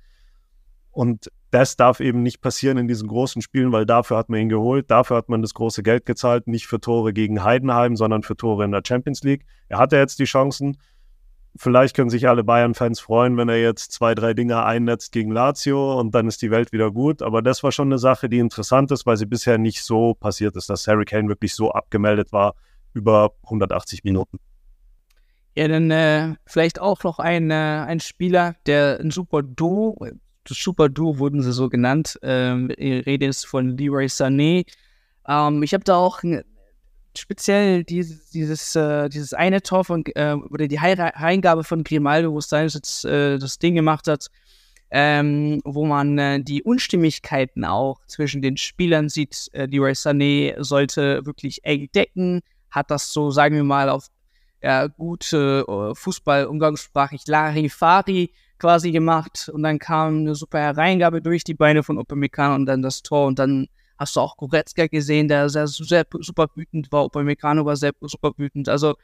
Und 0.91 1.31
das 1.51 1.77
darf 1.77 2.01
eben 2.01 2.23
nicht 2.23 2.41
passieren 2.41 2.77
in 2.79 2.87
diesen 2.87 3.09
großen 3.09 3.41
Spielen, 3.41 3.73
weil 3.73 3.87
dafür 3.87 4.19
hat 4.19 4.29
man 4.29 4.41
ihn 4.41 4.49
geholt, 4.49 4.91
dafür 4.91 5.17
hat 5.17 5.29
man 5.29 5.41
das 5.41 5.55
große 5.55 5.83
Geld 5.83 6.07
gezahlt, 6.07 6.47
nicht 6.47 6.67
für 6.67 6.81
Tore 6.81 7.13
gegen 7.13 7.43
Heidenheim, 7.43 7.97
sondern 7.97 8.23
für 8.23 8.37
Tore 8.37 8.65
in 8.65 8.73
der 8.73 8.83
Champions 8.87 9.23
League. 9.23 9.45
Er 9.69 9.79
hatte 9.79 9.97
jetzt 9.97 10.19
die 10.19 10.25
Chancen. 10.25 10.77
Vielleicht 11.57 11.97
können 11.97 12.09
sich 12.09 12.29
alle 12.29 12.45
Bayern-Fans 12.45 13.01
freuen, 13.01 13.37
wenn 13.37 13.49
er 13.49 13.61
jetzt 13.61 13.93
zwei, 13.93 14.15
drei 14.15 14.33
Dinge 14.33 14.65
einnetzt 14.65 15.13
gegen 15.13 15.31
Lazio 15.31 15.99
und 15.99 16.15
dann 16.15 16.27
ist 16.27 16.41
die 16.41 16.51
Welt 16.51 16.73
wieder 16.73 16.91
gut. 16.91 17.21
Aber 17.21 17.43
das 17.43 17.63
war 17.63 17.73
schon 17.73 17.89
eine 17.89 17.99
Sache, 17.99 18.29
die 18.29 18.39
interessant 18.39 18.91
ist, 18.91 19.05
weil 19.05 19.19
sie 19.19 19.27
bisher 19.27 19.59
nicht 19.59 19.83
so 19.83 20.15
passiert 20.15 20.57
ist, 20.57 20.71
dass 20.71 20.87
Harry 20.87 21.05
Kane 21.05 21.29
wirklich 21.29 21.55
so 21.55 21.71
abgemeldet 21.71 22.33
war 22.33 22.55
über 22.95 23.33
180 23.45 24.05
Minuten. 24.05 24.39
Ja, 25.55 25.69
dann 25.69 25.91
äh, 25.91 26.35
vielleicht 26.47 26.81
auch 26.81 27.03
noch 27.05 27.19
ein, 27.19 27.51
äh, 27.51 27.55
ein 27.55 28.01
Spieler, 28.01 28.57
der 28.67 28.99
ein 29.01 29.11
super 29.11 29.43
Duo, 29.43 29.97
das 30.45 30.59
Super 30.59 30.89
Duo 30.89 31.19
wurden 31.19 31.43
sie 31.43 31.53
so 31.53 31.69
genannt. 31.69 32.19
Ähm, 32.23 32.71
Rede 32.71 33.27
ist 33.27 33.47
von 33.47 33.77
Leroy 33.77 34.07
Sané. 34.07 34.67
Ähm, 35.29 35.63
ich 35.63 35.73
habe 35.73 35.85
da 35.85 35.97
auch 35.97 36.21
speziell 37.17 37.85
dieses, 37.85 38.31
dieses, 38.31 38.75
äh, 38.75 39.09
dieses 39.09 39.35
eine 39.35 39.63
Tor 39.63 39.85
von, 39.85 40.05
äh, 40.15 40.35
oder 40.35 40.67
die 40.67 40.77
Reingabe 40.77 41.65
von 41.65 41.85
Grimaldo, 41.85 42.33
wo 42.33 42.41
Stanisic 42.41 43.05
äh, 43.05 43.39
das 43.39 43.59
Ding 43.59 43.75
gemacht 43.75 44.09
hat, 44.09 44.29
ähm, 44.91 45.61
wo 45.65 45.87
man 45.87 46.19
äh, 46.19 46.43
die 46.43 46.63
Unstimmigkeiten 46.63 47.65
auch 47.65 48.01
zwischen 48.07 48.43
den 48.43 48.57
Spielern 48.57 49.09
sieht. 49.09 49.49
Äh, 49.53 49.67
Leroy 49.67 49.93
Sané 49.93 50.61
sollte 50.63 51.25
wirklich 51.25 51.65
eng 51.65 51.89
decken, 51.95 52.41
hat 52.71 52.91
das 52.91 53.13
so, 53.13 53.31
sagen 53.31 53.55
wir 53.55 53.65
mal, 53.65 53.89
auf 53.89 54.09
ja, 54.63 54.87
gute 54.87 55.65
äh, 55.67 55.95
Fußball 55.95 56.47
umgangssprachlich 56.47 57.27
Larifari 57.27 58.33
quasi 58.59 58.93
gemacht 58.93 59.51
und 59.53 59.65
dann 59.65 59.79
kam 59.79 60.19
eine 60.19 60.35
super 60.35 60.61
Hereingabe 60.61 61.21
durch 61.21 61.43
die 61.43 61.55
Beine 61.55 61.83
von 61.83 61.99
Upamecano 61.99 62.55
und 62.55 62.67
dann 62.67 62.81
das 62.81 63.03
Tor 63.03 63.27
und 63.27 63.39
dann 63.39 63.67
hast 63.99 64.17
du 64.17 64.21
auch 64.21 64.37
Goretzka 64.37 64.87
gesehen, 64.87 65.29
der 65.29 65.49
sehr, 65.49 65.67
sehr 65.67 66.07
super 66.21 66.47
wütend 66.55 66.91
war. 66.93 67.05
Upamecano 67.05 67.65
war 67.65 67.77
sehr 67.77 67.93
super 68.01 68.33
wütend. 68.37 68.69
Also 68.69 68.95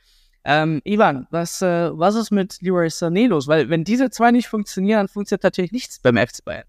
ähm, 0.44 0.80
Ivan, 0.84 1.26
was, 1.30 1.60
äh, 1.62 1.90
was 1.92 2.14
ist 2.14 2.30
mit 2.30 2.58
Leroy 2.62 2.86
Sané 2.86 3.28
los? 3.28 3.48
Weil 3.48 3.68
wenn 3.68 3.84
diese 3.84 4.10
zwei 4.10 4.30
nicht 4.30 4.48
funktionieren, 4.48 5.08
funktioniert 5.08 5.42
natürlich 5.42 5.72
nichts 5.72 5.98
beim 6.00 6.16
FC 6.16 6.44
Bayern. 6.44 6.64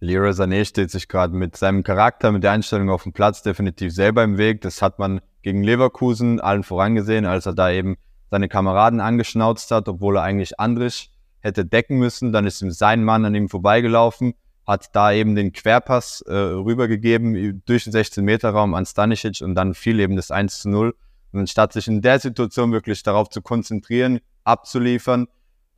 Leroy 0.00 0.30
Sané 0.30 0.64
steht 0.64 0.90
sich 0.90 1.08
gerade 1.08 1.34
mit 1.34 1.56
seinem 1.56 1.82
Charakter, 1.82 2.32
mit 2.32 2.42
der 2.42 2.52
Einstellung 2.52 2.90
auf 2.90 3.02
dem 3.02 3.12
Platz 3.12 3.42
definitiv 3.42 3.92
selber 3.92 4.24
im 4.24 4.38
Weg. 4.38 4.60
Das 4.60 4.82
hat 4.82 4.98
man 4.98 5.20
gegen 5.42 5.62
Leverkusen 5.62 6.40
allen 6.40 6.62
vorangesehen, 6.62 7.26
als 7.26 7.46
er 7.46 7.54
da 7.54 7.70
eben 7.70 7.96
seine 8.30 8.48
Kameraden 8.48 9.00
angeschnauzt 9.00 9.70
hat, 9.70 9.88
obwohl 9.88 10.16
er 10.16 10.22
eigentlich 10.22 10.58
Andrich 10.58 11.10
hätte 11.40 11.64
decken 11.64 11.98
müssen. 11.98 12.32
Dann 12.32 12.46
ist 12.46 12.62
ihm 12.62 12.70
sein 12.70 13.04
Mann 13.04 13.24
an 13.24 13.34
ihm 13.34 13.48
vorbeigelaufen, 13.48 14.34
hat 14.66 14.94
da 14.94 15.12
eben 15.12 15.34
den 15.34 15.52
Querpass 15.52 16.22
äh, 16.22 16.32
rübergegeben 16.32 17.62
durch 17.66 17.84
den 17.84 17.92
16-Meter-Raum 17.92 18.74
an 18.74 18.86
Stanisic 18.86 19.42
und 19.42 19.54
dann 19.54 19.74
fiel 19.74 20.00
eben 20.00 20.16
das 20.16 20.30
1 20.30 20.60
zu 20.60 20.70
0. 20.70 20.94
Und 21.32 21.40
anstatt 21.40 21.72
sich 21.72 21.88
in 21.88 22.00
der 22.00 22.20
Situation 22.20 22.72
wirklich 22.72 23.02
darauf 23.02 23.28
zu 23.28 23.42
konzentrieren, 23.42 24.20
abzuliefern, 24.44 25.28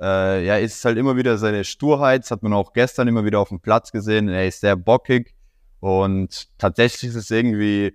äh, 0.01 0.45
ja, 0.45 0.57
ist 0.57 0.77
es 0.79 0.85
halt 0.85 0.99
immer 0.99 1.17
wieder 1.17 1.39
seine 1.39 1.65
Sturheit. 1.65 2.23
Das 2.23 2.31
hat 2.31 2.43
man 2.43 2.53
auch 2.53 2.73
gestern 2.73 3.09
immer 3.09 3.25
wieder 3.25 3.41
auf 3.41 3.49
dem 3.49 3.61
Platz 3.61 3.93
gesehen. 3.93 4.29
Er 4.29 4.47
ist 4.47 4.61
sehr 4.61 4.77
bockig 4.77 5.35
und 5.81 6.49
tatsächlich 6.59 7.11
ist 7.11 7.17
es 7.17 7.31
irgendwie 7.31 7.95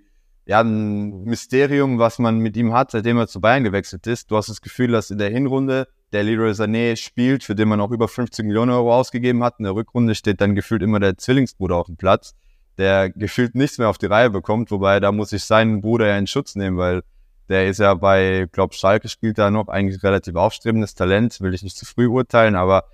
ja, 0.50 0.62
ein 0.62 1.22
Mysterium, 1.22 2.00
was 2.00 2.18
man 2.18 2.40
mit 2.40 2.56
ihm 2.56 2.72
hat, 2.72 2.90
seitdem 2.90 3.18
er 3.18 3.28
zu 3.28 3.40
Bayern 3.40 3.62
gewechselt 3.62 4.04
ist. 4.08 4.32
Du 4.32 4.36
hast 4.36 4.48
das 4.48 4.60
Gefühl, 4.60 4.88
dass 4.88 5.12
in 5.12 5.18
der 5.18 5.30
Hinrunde 5.30 5.86
der 6.10 6.24
Leroy 6.24 6.50
Sané 6.50 6.96
spielt, 6.96 7.44
für 7.44 7.54
den 7.54 7.68
man 7.68 7.80
auch 7.80 7.92
über 7.92 8.08
50 8.08 8.44
Millionen 8.44 8.72
Euro 8.72 8.92
ausgegeben 8.92 9.44
hat. 9.44 9.60
In 9.60 9.62
der 9.62 9.76
Rückrunde 9.76 10.16
steht 10.16 10.40
dann 10.40 10.56
gefühlt 10.56 10.82
immer 10.82 10.98
der 10.98 11.16
Zwillingsbruder 11.16 11.76
auf 11.76 11.86
dem 11.86 11.96
Platz, 11.96 12.34
der 12.78 13.10
gefühlt 13.10 13.54
nichts 13.54 13.78
mehr 13.78 13.88
auf 13.88 13.98
die 13.98 14.06
Reihe 14.06 14.28
bekommt. 14.28 14.72
Wobei, 14.72 14.98
da 14.98 15.12
muss 15.12 15.32
ich 15.32 15.44
seinen 15.44 15.82
Bruder 15.82 16.08
ja 16.08 16.18
in 16.18 16.26
Schutz 16.26 16.56
nehmen, 16.56 16.78
weil 16.78 17.02
der 17.48 17.68
ist 17.68 17.78
ja 17.78 17.94
bei, 17.94 18.48
glaub, 18.50 18.74
Schalke 18.74 19.08
spielt 19.08 19.38
da 19.38 19.52
noch 19.52 19.68
eigentlich 19.68 20.02
relativ 20.02 20.34
aufstrebendes 20.34 20.96
Talent, 20.96 21.40
will 21.40 21.54
ich 21.54 21.62
nicht 21.62 21.76
zu 21.76 21.86
früh 21.86 22.08
urteilen, 22.08 22.56
aber 22.56 22.86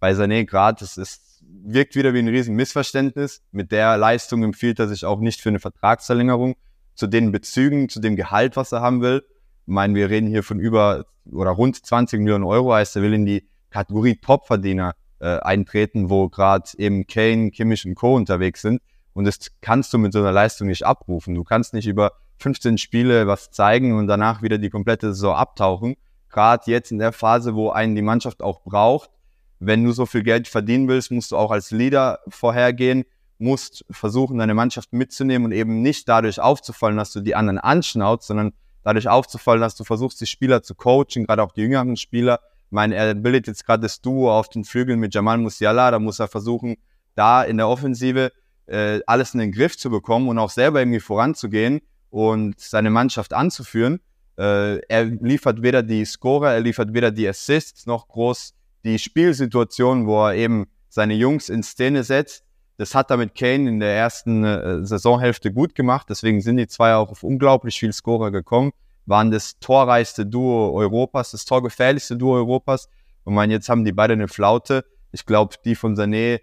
bei 0.00 0.10
Sané 0.10 0.44
gerade, 0.44 0.84
es 0.84 0.96
ist, 0.96 1.40
wirkt 1.62 1.94
wieder 1.94 2.14
wie 2.14 2.18
ein 2.18 2.26
riesen 2.26 2.56
Missverständnis. 2.56 3.42
Mit 3.52 3.70
der 3.70 3.96
Leistung 3.96 4.42
empfiehlt 4.42 4.80
er 4.80 4.88
sich 4.88 5.04
auch 5.04 5.20
nicht 5.20 5.40
für 5.40 5.50
eine 5.50 5.60
Vertragsverlängerung 5.60 6.56
zu 6.94 7.06
den 7.06 7.32
Bezügen, 7.32 7.88
zu 7.88 8.00
dem 8.00 8.16
Gehalt, 8.16 8.56
was 8.56 8.72
er 8.72 8.80
haben 8.80 9.00
will. 9.00 9.22
Ich 9.66 9.72
meine, 9.72 9.94
wir 9.94 10.10
reden 10.10 10.28
hier 10.28 10.42
von 10.42 10.58
über 10.58 11.06
oder 11.30 11.50
rund 11.50 11.84
20 11.84 12.20
Millionen 12.20 12.44
Euro, 12.44 12.74
heißt 12.74 12.96
er 12.96 13.02
will 13.02 13.14
in 13.14 13.26
die 13.26 13.48
Kategorie 13.70 14.16
Topverdiener 14.16 14.94
äh, 15.20 15.38
eintreten, 15.38 16.10
wo 16.10 16.28
gerade 16.28 16.68
eben 16.78 17.06
Kane, 17.06 17.50
Kimmich 17.50 17.86
und 17.86 17.94
Co. 17.94 18.16
unterwegs 18.16 18.62
sind. 18.62 18.80
Und 19.12 19.24
das 19.24 19.38
kannst 19.60 19.92
du 19.92 19.98
mit 19.98 20.12
so 20.12 20.20
einer 20.20 20.32
Leistung 20.32 20.68
nicht 20.68 20.86
abrufen. 20.86 21.34
Du 21.34 21.44
kannst 21.44 21.74
nicht 21.74 21.86
über 21.86 22.12
15 22.38 22.78
Spiele 22.78 23.26
was 23.26 23.50
zeigen 23.50 23.96
und 23.96 24.06
danach 24.06 24.42
wieder 24.42 24.58
die 24.58 24.70
komplette 24.70 25.12
Saison 25.12 25.34
abtauchen. 25.34 25.96
Gerade 26.30 26.70
jetzt 26.70 26.90
in 26.90 26.98
der 26.98 27.12
Phase, 27.12 27.54
wo 27.54 27.70
einen 27.70 27.94
die 27.94 28.02
Mannschaft 28.02 28.42
auch 28.42 28.62
braucht. 28.62 29.10
Wenn 29.58 29.84
du 29.84 29.92
so 29.92 30.06
viel 30.06 30.22
Geld 30.22 30.48
verdienen 30.48 30.88
willst, 30.88 31.10
musst 31.10 31.32
du 31.32 31.36
auch 31.36 31.50
als 31.50 31.70
Leader 31.70 32.20
vorhergehen 32.28 33.04
musst 33.40 33.84
versuchen, 33.90 34.38
deine 34.38 34.54
Mannschaft 34.54 34.92
mitzunehmen 34.92 35.46
und 35.46 35.52
eben 35.52 35.82
nicht 35.82 36.08
dadurch 36.08 36.40
aufzufallen, 36.40 36.96
dass 36.96 37.12
du 37.12 37.20
die 37.20 37.34
anderen 37.34 37.58
anschnauzt, 37.58 38.26
sondern 38.26 38.52
dadurch 38.82 39.08
aufzufallen, 39.08 39.60
dass 39.60 39.76
du 39.76 39.84
versuchst, 39.84 40.20
die 40.20 40.26
Spieler 40.26 40.62
zu 40.62 40.74
coachen, 40.74 41.26
gerade 41.26 41.42
auch 41.42 41.52
die 41.52 41.62
jüngeren 41.62 41.96
Spieler. 41.96 42.40
Ich 42.66 42.72
meine, 42.72 42.94
er 42.94 43.14
bildet 43.14 43.46
jetzt 43.46 43.66
gerade 43.66 43.82
das 43.82 44.00
Duo 44.00 44.30
auf 44.30 44.48
den 44.48 44.64
Flügeln 44.64 45.00
mit 45.00 45.14
Jamal 45.14 45.38
Musiala, 45.38 45.90
da 45.90 45.98
muss 45.98 46.20
er 46.20 46.28
versuchen, 46.28 46.76
da 47.14 47.42
in 47.42 47.56
der 47.56 47.68
Offensive 47.68 48.32
äh, 48.66 49.00
alles 49.06 49.34
in 49.34 49.40
den 49.40 49.52
Griff 49.52 49.76
zu 49.76 49.90
bekommen 49.90 50.28
und 50.28 50.38
auch 50.38 50.50
selber 50.50 50.80
irgendwie 50.80 51.00
voranzugehen 51.00 51.80
und 52.10 52.60
seine 52.60 52.90
Mannschaft 52.90 53.32
anzuführen. 53.32 54.00
Äh, 54.38 54.78
er 54.86 55.04
liefert 55.04 55.62
weder 55.62 55.82
die 55.82 56.04
Scorer, 56.04 56.52
er 56.52 56.60
liefert 56.60 56.94
weder 56.94 57.10
die 57.10 57.26
Assists 57.28 57.86
noch 57.86 58.08
groß 58.08 58.54
die 58.84 58.98
Spielsituation, 58.98 60.06
wo 60.06 60.26
er 60.26 60.34
eben 60.34 60.66
seine 60.88 61.14
Jungs 61.14 61.48
in 61.48 61.62
Szene 61.62 62.02
setzt 62.02 62.44
Das 62.80 62.94
hat 62.94 63.10
damit 63.10 63.34
Kane 63.34 63.68
in 63.68 63.78
der 63.78 63.94
ersten 63.94 64.42
äh, 64.42 64.86
Saisonhälfte 64.86 65.52
gut 65.52 65.74
gemacht. 65.74 66.06
Deswegen 66.08 66.40
sind 66.40 66.56
die 66.56 66.66
zwei 66.66 66.94
auch 66.94 67.10
auf 67.10 67.22
unglaublich 67.22 67.78
viel 67.78 67.92
Scorer 67.92 68.30
gekommen. 68.30 68.72
Waren 69.04 69.30
das 69.30 69.58
torreichste 69.58 70.24
Duo 70.24 70.72
Europas, 70.72 71.32
das 71.32 71.44
torgefährlichste 71.44 72.16
Duo 72.16 72.36
Europas. 72.36 72.88
Und 73.24 73.34
man, 73.34 73.50
jetzt 73.50 73.68
haben 73.68 73.84
die 73.84 73.92
beide 73.92 74.14
eine 74.14 74.28
Flaute. 74.28 74.86
Ich 75.12 75.26
glaube, 75.26 75.56
die 75.62 75.74
von 75.74 75.94
Sané 75.94 76.36
äh, 76.36 76.40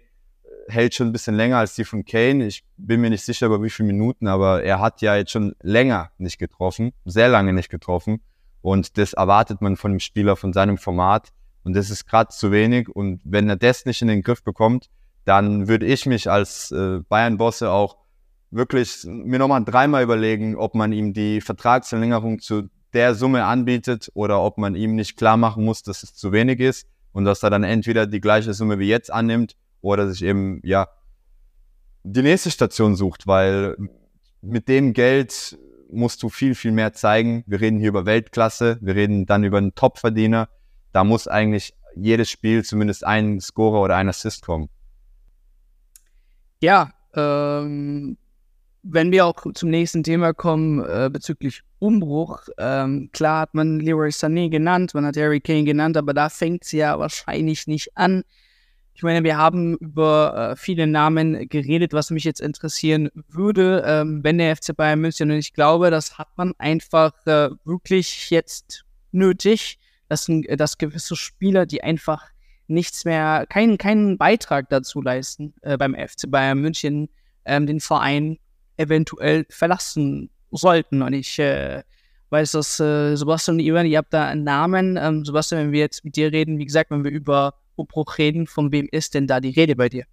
hält 0.68 0.94
schon 0.94 1.08
ein 1.08 1.12
bisschen 1.12 1.34
länger 1.34 1.56
als 1.56 1.74
die 1.74 1.82
von 1.82 2.04
Kane. 2.04 2.46
Ich 2.46 2.62
bin 2.76 3.00
mir 3.00 3.10
nicht 3.10 3.24
sicher 3.24 3.46
über 3.46 3.60
wie 3.64 3.70
viele 3.70 3.88
Minuten, 3.88 4.28
aber 4.28 4.62
er 4.62 4.78
hat 4.78 5.02
ja 5.02 5.16
jetzt 5.16 5.32
schon 5.32 5.56
länger 5.60 6.12
nicht 6.18 6.38
getroffen, 6.38 6.92
sehr 7.04 7.28
lange 7.28 7.52
nicht 7.52 7.68
getroffen. 7.68 8.20
Und 8.62 8.96
das 8.96 9.12
erwartet 9.12 9.60
man 9.60 9.74
von 9.74 9.90
dem 9.90 9.98
Spieler 9.98 10.36
von 10.36 10.52
seinem 10.52 10.78
Format. 10.78 11.30
Und 11.64 11.74
das 11.74 11.90
ist 11.90 12.06
gerade 12.06 12.30
zu 12.30 12.52
wenig. 12.52 12.88
Und 12.88 13.22
wenn 13.24 13.48
er 13.48 13.56
das 13.56 13.86
nicht 13.86 14.02
in 14.02 14.06
den 14.06 14.22
Griff 14.22 14.44
bekommt, 14.44 14.88
dann 15.28 15.68
würde 15.68 15.84
ich 15.84 16.06
mich 16.06 16.30
als 16.30 16.70
äh, 16.70 17.00
Bayern-Bosse 17.06 17.70
auch 17.70 17.98
wirklich 18.50 19.04
mir 19.04 19.38
nochmal 19.38 19.62
dreimal 19.62 20.02
überlegen, 20.02 20.56
ob 20.56 20.74
man 20.74 20.90
ihm 20.90 21.12
die 21.12 21.42
Vertragsverlängerung 21.42 22.38
zu 22.38 22.70
der 22.94 23.14
Summe 23.14 23.44
anbietet 23.44 24.10
oder 24.14 24.40
ob 24.40 24.56
man 24.56 24.74
ihm 24.74 24.94
nicht 24.94 25.18
klar 25.18 25.36
machen 25.36 25.66
muss, 25.66 25.82
dass 25.82 26.02
es 26.02 26.14
zu 26.14 26.32
wenig 26.32 26.60
ist 26.60 26.86
und 27.12 27.26
dass 27.26 27.42
er 27.42 27.50
dann 27.50 27.62
entweder 27.62 28.06
die 28.06 28.22
gleiche 28.22 28.54
Summe 28.54 28.78
wie 28.78 28.88
jetzt 28.88 29.12
annimmt 29.12 29.54
oder 29.82 30.08
sich 30.08 30.24
eben, 30.24 30.62
ja, 30.64 30.88
die 32.04 32.22
nächste 32.22 32.50
Station 32.50 32.96
sucht, 32.96 33.26
weil 33.26 33.76
mit 34.40 34.66
dem 34.66 34.94
Geld 34.94 35.58
musst 35.90 36.22
du 36.22 36.30
viel, 36.30 36.54
viel 36.54 36.72
mehr 36.72 36.94
zeigen. 36.94 37.44
Wir 37.46 37.60
reden 37.60 37.78
hier 37.78 37.90
über 37.90 38.06
Weltklasse, 38.06 38.78
wir 38.80 38.94
reden 38.94 39.26
dann 39.26 39.44
über 39.44 39.58
einen 39.58 39.74
Topverdiener. 39.74 40.48
Da 40.92 41.04
muss 41.04 41.28
eigentlich 41.28 41.74
jedes 41.94 42.30
Spiel 42.30 42.64
zumindest 42.64 43.04
ein 43.04 43.40
Scorer 43.40 43.82
oder 43.82 43.96
ein 43.96 44.08
Assist 44.08 44.40
kommen. 44.40 44.70
Ja, 46.60 46.92
ähm, 47.14 48.16
wenn 48.82 49.12
wir 49.12 49.26
auch 49.26 49.44
zum 49.54 49.70
nächsten 49.70 50.02
Thema 50.02 50.32
kommen 50.32 50.84
äh, 50.84 51.08
bezüglich 51.12 51.62
Umbruch, 51.78 52.48
ähm, 52.58 53.10
klar 53.12 53.42
hat 53.42 53.54
man 53.54 53.78
Leroy 53.78 54.08
Sané 54.08 54.50
genannt, 54.50 54.94
man 54.94 55.06
hat 55.06 55.16
Harry 55.16 55.40
Kane 55.40 55.64
genannt, 55.64 55.96
aber 55.96 56.14
da 56.14 56.28
fängt 56.28 56.64
es 56.64 56.72
ja 56.72 56.98
wahrscheinlich 56.98 57.66
nicht 57.66 57.96
an. 57.96 58.24
Ich 58.94 59.04
meine, 59.04 59.22
wir 59.22 59.36
haben 59.36 59.76
über 59.76 60.52
äh, 60.52 60.56
viele 60.56 60.88
Namen 60.88 61.48
geredet, 61.48 61.92
was 61.92 62.10
mich 62.10 62.24
jetzt 62.24 62.40
interessieren 62.40 63.10
würde, 63.28 63.84
ähm, 63.86 64.24
wenn 64.24 64.38
der 64.38 64.56
FC 64.56 64.76
Bayern 64.76 65.00
München, 65.00 65.30
und 65.30 65.36
ich 65.36 65.52
glaube, 65.52 65.92
das 65.92 66.18
hat 66.18 66.28
man 66.36 66.52
einfach 66.58 67.12
äh, 67.26 67.50
wirklich 67.64 68.30
jetzt 68.30 68.84
nötig, 69.12 69.78
dass, 70.08 70.26
dass 70.56 70.78
gewisse 70.78 71.14
Spieler, 71.14 71.66
die 71.66 71.84
einfach 71.84 72.28
nichts 72.68 73.04
mehr, 73.04 73.46
keinen, 73.48 73.78
keinen 73.78 74.18
Beitrag 74.18 74.68
dazu 74.68 75.00
leisten, 75.00 75.54
äh, 75.62 75.76
beim 75.76 75.94
FC 75.94 76.30
Bayern 76.30 76.60
München 76.60 77.08
ähm, 77.44 77.66
den 77.66 77.80
Verein 77.80 78.38
eventuell 78.76 79.46
verlassen 79.48 80.30
sollten. 80.50 81.02
Und 81.02 81.12
ich 81.12 81.38
äh, 81.38 81.82
weiß, 82.30 82.52
dass 82.52 82.80
äh, 82.80 83.16
Sebastian 83.16 83.56
und 83.56 83.60
Ivan, 83.60 83.86
ihr 83.86 83.98
habt 83.98 84.12
da 84.12 84.26
einen 84.26 84.44
Namen. 84.44 84.96
Ähm, 84.96 85.24
Sebastian, 85.24 85.62
wenn 85.62 85.72
wir 85.72 85.80
jetzt 85.80 86.04
mit 86.04 86.16
dir 86.16 86.32
reden, 86.32 86.58
wie 86.58 86.66
gesagt, 86.66 86.90
wenn 86.90 87.04
wir 87.04 87.10
über 87.10 87.54
Umbruch 87.76 88.18
reden, 88.18 88.46
von 88.46 88.72
wem 88.72 88.88
ist 88.90 89.14
denn 89.14 89.26
da 89.26 89.40
die 89.40 89.50
Rede 89.50 89.76
bei 89.76 89.88
dir? 89.88 90.04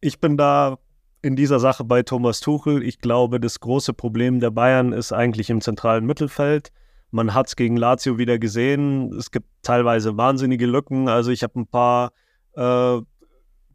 Ich 0.00 0.20
bin 0.20 0.36
da 0.36 0.78
in 1.22 1.36
dieser 1.36 1.60
Sache 1.60 1.84
bei 1.84 2.02
Thomas 2.02 2.40
Tuchel. 2.40 2.82
Ich 2.82 3.00
glaube, 3.00 3.40
das 3.40 3.60
große 3.60 3.92
Problem 3.92 4.40
der 4.40 4.50
Bayern 4.50 4.92
ist 4.92 5.12
eigentlich 5.12 5.50
im 5.50 5.60
zentralen 5.60 6.06
Mittelfeld. 6.06 6.72
Man 7.10 7.34
hat 7.34 7.48
es 7.48 7.56
gegen 7.56 7.76
Lazio 7.76 8.18
wieder 8.18 8.38
gesehen. 8.38 9.12
Es 9.14 9.30
gibt 9.30 9.46
teilweise 9.62 10.16
wahnsinnige 10.16 10.66
Lücken. 10.66 11.08
Also 11.08 11.30
ich 11.30 11.42
habe 11.42 11.58
ein 11.60 11.66
paar 11.66 12.12
äh, 12.54 13.00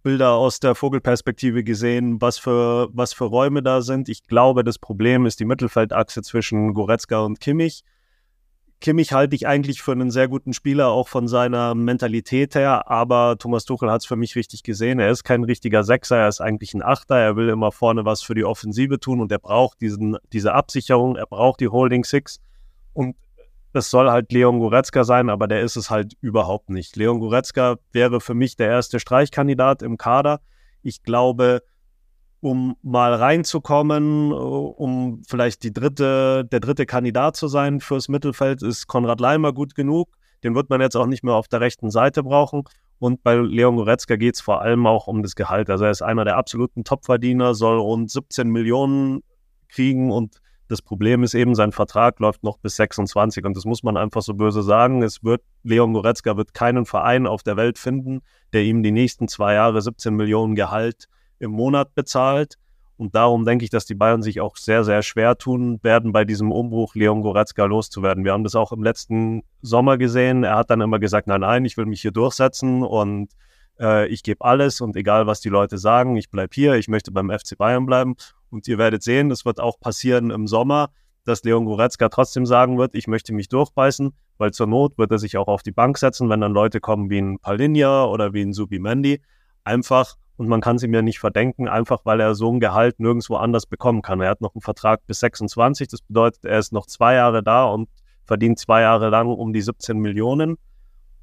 Bilder 0.03 0.33
aus 0.33 0.59
der 0.59 0.75
Vogelperspektive 0.75 1.63
gesehen, 1.63 2.21
was 2.21 2.37
für, 2.37 2.89
was 2.93 3.13
für 3.13 3.25
Räume 3.25 3.63
da 3.63 3.81
sind. 3.81 4.07
Ich 4.07 4.23
glaube, 4.27 4.63
das 4.63 4.77
Problem 4.77 5.25
ist 5.25 5.39
die 5.39 5.45
Mittelfeldachse 5.45 6.21
zwischen 6.21 6.73
Goretzka 6.73 7.21
und 7.21 7.39
Kimmich. 7.39 7.83
Kimmich 8.81 9.13
halte 9.13 9.35
ich 9.35 9.47
eigentlich 9.47 9.81
für 9.81 9.93
einen 9.93 10.11
sehr 10.11 10.27
guten 10.27 10.53
Spieler, 10.53 10.89
auch 10.89 11.07
von 11.07 11.27
seiner 11.27 11.73
Mentalität 11.73 12.53
her, 12.53 12.89
aber 12.91 13.37
Thomas 13.39 13.65
Tuchel 13.65 13.89
hat 13.89 14.01
es 14.01 14.05
für 14.05 14.15
mich 14.15 14.35
richtig 14.35 14.61
gesehen. 14.61 14.99
Er 14.99 15.09
ist 15.09 15.23
kein 15.23 15.43
richtiger 15.43 15.83
Sechser, 15.83 16.17
er 16.17 16.27
ist 16.27 16.39
eigentlich 16.41 16.75
ein 16.75 16.83
Achter, 16.83 17.17
er 17.17 17.35
will 17.35 17.49
immer 17.49 17.71
vorne 17.71 18.05
was 18.05 18.21
für 18.21 18.35
die 18.35 18.45
Offensive 18.45 18.99
tun 18.99 19.21
und 19.21 19.31
er 19.31 19.39
braucht 19.39 19.81
diesen, 19.81 20.17
diese 20.31 20.53
Absicherung, 20.53 21.15
er 21.15 21.25
braucht 21.25 21.61
die 21.61 21.69
Holding 21.69 22.03
Six. 22.03 22.39
Und 22.93 23.15
das 23.75 23.89
soll 23.89 24.09
halt 24.09 24.31
Leon 24.31 24.59
Goretzka 24.59 25.03
sein, 25.03 25.29
aber 25.29 25.49
der 25.49 25.59
ist 25.59 25.75
es 25.75 25.89
halt 25.89 26.13
überhaupt 26.21 26.69
nicht. 26.69 26.95
Leon 26.95 27.19
Goretzka 27.19 27.75
wäre 27.91 28.21
für 28.21 28.33
mich 28.33 28.55
der 28.55 28.69
erste 28.69 29.01
Streichkandidat 29.01 29.81
im 29.81 29.97
Kader. 29.97 30.39
Ich 30.81 31.03
glaube, 31.03 31.61
um 32.39 32.77
mal 32.83 33.13
reinzukommen, 33.13 34.31
um 34.31 35.21
vielleicht 35.27 35.63
die 35.63 35.73
dritte, 35.73 36.45
der 36.45 36.61
dritte 36.61 36.85
Kandidat 36.85 37.35
zu 37.35 37.49
sein 37.49 37.81
fürs 37.81 38.07
Mittelfeld, 38.07 38.63
ist 38.63 38.87
Konrad 38.87 39.19
Leimer 39.19 39.51
gut 39.51 39.75
genug. 39.75 40.07
Den 40.41 40.55
wird 40.55 40.69
man 40.69 40.79
jetzt 40.79 40.95
auch 40.95 41.07
nicht 41.07 41.25
mehr 41.25 41.33
auf 41.33 41.49
der 41.49 41.59
rechten 41.59 41.91
Seite 41.91 42.23
brauchen. 42.23 42.63
Und 42.97 43.23
bei 43.23 43.35
Leon 43.35 43.75
Goretzka 43.75 44.15
geht 44.15 44.35
es 44.35 44.41
vor 44.41 44.61
allem 44.61 44.87
auch 44.87 45.07
um 45.07 45.21
das 45.21 45.35
Gehalt. 45.35 45.69
Also 45.69 45.83
er 45.83 45.91
ist 45.91 46.01
einer 46.01 46.23
der 46.23 46.37
absoluten 46.37 46.85
Topverdiener, 46.85 47.55
soll 47.55 47.77
rund 47.77 48.09
17 48.09 48.47
Millionen 48.47 49.21
kriegen 49.67 50.13
und 50.13 50.39
das 50.67 50.81
Problem 50.81 51.23
ist 51.23 51.33
eben, 51.33 51.53
sein 51.53 51.71
Vertrag 51.71 52.19
läuft 52.19 52.43
noch 52.43 52.57
bis 52.57 52.75
26 52.77 53.45
und 53.45 53.55
das 53.55 53.65
muss 53.65 53.83
man 53.83 53.97
einfach 53.97 54.21
so 54.21 54.33
böse 54.33 54.63
sagen. 54.63 55.03
Es 55.03 55.23
wird, 55.23 55.41
Leon 55.63 55.93
Goretzka 55.93 56.37
wird 56.37 56.53
keinen 56.53 56.85
Verein 56.85 57.27
auf 57.27 57.43
der 57.43 57.55
Welt 57.55 57.77
finden, 57.77 58.21
der 58.53 58.63
ihm 58.63 58.81
die 58.81 58.91
nächsten 58.91 59.27
zwei 59.27 59.53
Jahre 59.53 59.81
17 59.81 60.15
Millionen 60.15 60.55
Gehalt 60.55 61.07
im 61.39 61.51
Monat 61.51 61.93
bezahlt. 61.93 62.55
Und 62.97 63.13
darum 63.13 63.43
denke 63.43 63.65
ich, 63.65 63.69
dass 63.69 63.85
die 63.85 63.93
Bayern 63.95 64.23
sich 64.23 64.39
auch 64.39 64.55
sehr, 64.55 64.83
sehr 64.85 65.01
schwer 65.01 65.37
tun 65.37 65.79
werden, 65.83 66.13
bei 66.13 66.23
diesem 66.23 66.51
Umbruch 66.51 66.95
Leon 66.95 67.21
Goretzka 67.21 67.65
loszuwerden. 67.65 68.23
Wir 68.23 68.31
haben 68.31 68.45
das 68.45 68.55
auch 68.55 68.71
im 68.71 68.83
letzten 68.83 69.43
Sommer 69.61 69.97
gesehen. 69.97 70.43
Er 70.43 70.55
hat 70.55 70.69
dann 70.69 70.81
immer 70.81 70.99
gesagt, 70.99 71.27
nein, 71.27 71.41
nein, 71.41 71.65
ich 71.65 71.75
will 71.75 71.85
mich 71.85 72.01
hier 72.01 72.11
durchsetzen 72.11 72.83
und 72.83 73.29
äh, 73.79 74.07
ich 74.07 74.23
gebe 74.23 74.43
alles 74.45 74.81
und 74.81 74.95
egal, 74.95 75.27
was 75.27 75.41
die 75.41 75.49
Leute 75.49 75.77
sagen, 75.77 76.15
ich 76.15 76.29
bleibe 76.29 76.53
hier, 76.53 76.75
ich 76.75 76.87
möchte 76.87 77.11
beim 77.11 77.29
FC 77.29 77.57
Bayern 77.57 77.85
bleiben. 77.85 78.15
Und 78.55 78.69
ihr 78.69 78.77
werdet 78.77 79.03
sehen, 79.03 79.27
das 79.27 79.43
wird 79.43 79.59
auch 79.59 79.81
passieren 79.81 80.31
im 80.31 80.47
Sommer, 80.47 80.89
dass 81.25 81.43
Leon 81.43 81.65
Goretzka 81.65 82.07
trotzdem 82.07 82.45
sagen 82.45 82.77
wird, 82.77 82.95
ich 82.95 83.05
möchte 83.05 83.33
mich 83.33 83.49
durchbeißen, 83.49 84.13
weil 84.37 84.51
zur 84.51 84.65
Not 84.65 84.97
wird 84.97 85.11
er 85.11 85.19
sich 85.19 85.35
auch 85.35 85.49
auf 85.49 85.61
die 85.61 85.73
Bank 85.73 85.97
setzen, 85.97 86.29
wenn 86.29 86.39
dann 86.39 86.53
Leute 86.53 86.79
kommen 86.79 87.09
wie 87.09 87.19
ein 87.19 87.37
Palinja 87.39 88.05
oder 88.05 88.31
wie 88.31 88.43
ein 88.43 88.53
Subimendi. 88.53 89.21
Einfach, 89.65 90.15
und 90.37 90.47
man 90.47 90.61
kann 90.61 90.77
es 90.77 90.83
ihm 90.83 90.93
ja 90.93 91.01
nicht 91.01 91.19
verdenken, 91.19 91.67
einfach 91.67 92.05
weil 92.05 92.21
er 92.21 92.33
so 92.33 92.49
ein 92.49 92.61
Gehalt 92.61 92.97
nirgendwo 93.01 93.35
anders 93.35 93.65
bekommen 93.65 94.01
kann. 94.01 94.21
Er 94.21 94.29
hat 94.29 94.39
noch 94.39 94.55
einen 94.55 94.61
Vertrag 94.61 95.05
bis 95.05 95.19
26, 95.19 95.89
das 95.89 96.01
bedeutet, 96.01 96.45
er 96.45 96.59
ist 96.59 96.71
noch 96.71 96.85
zwei 96.85 97.15
Jahre 97.15 97.43
da 97.43 97.65
und 97.65 97.89
verdient 98.23 98.57
zwei 98.57 98.83
Jahre 98.83 99.09
lang 99.09 99.27
um 99.27 99.51
die 99.51 99.61
17 99.61 99.97
Millionen. 99.97 100.55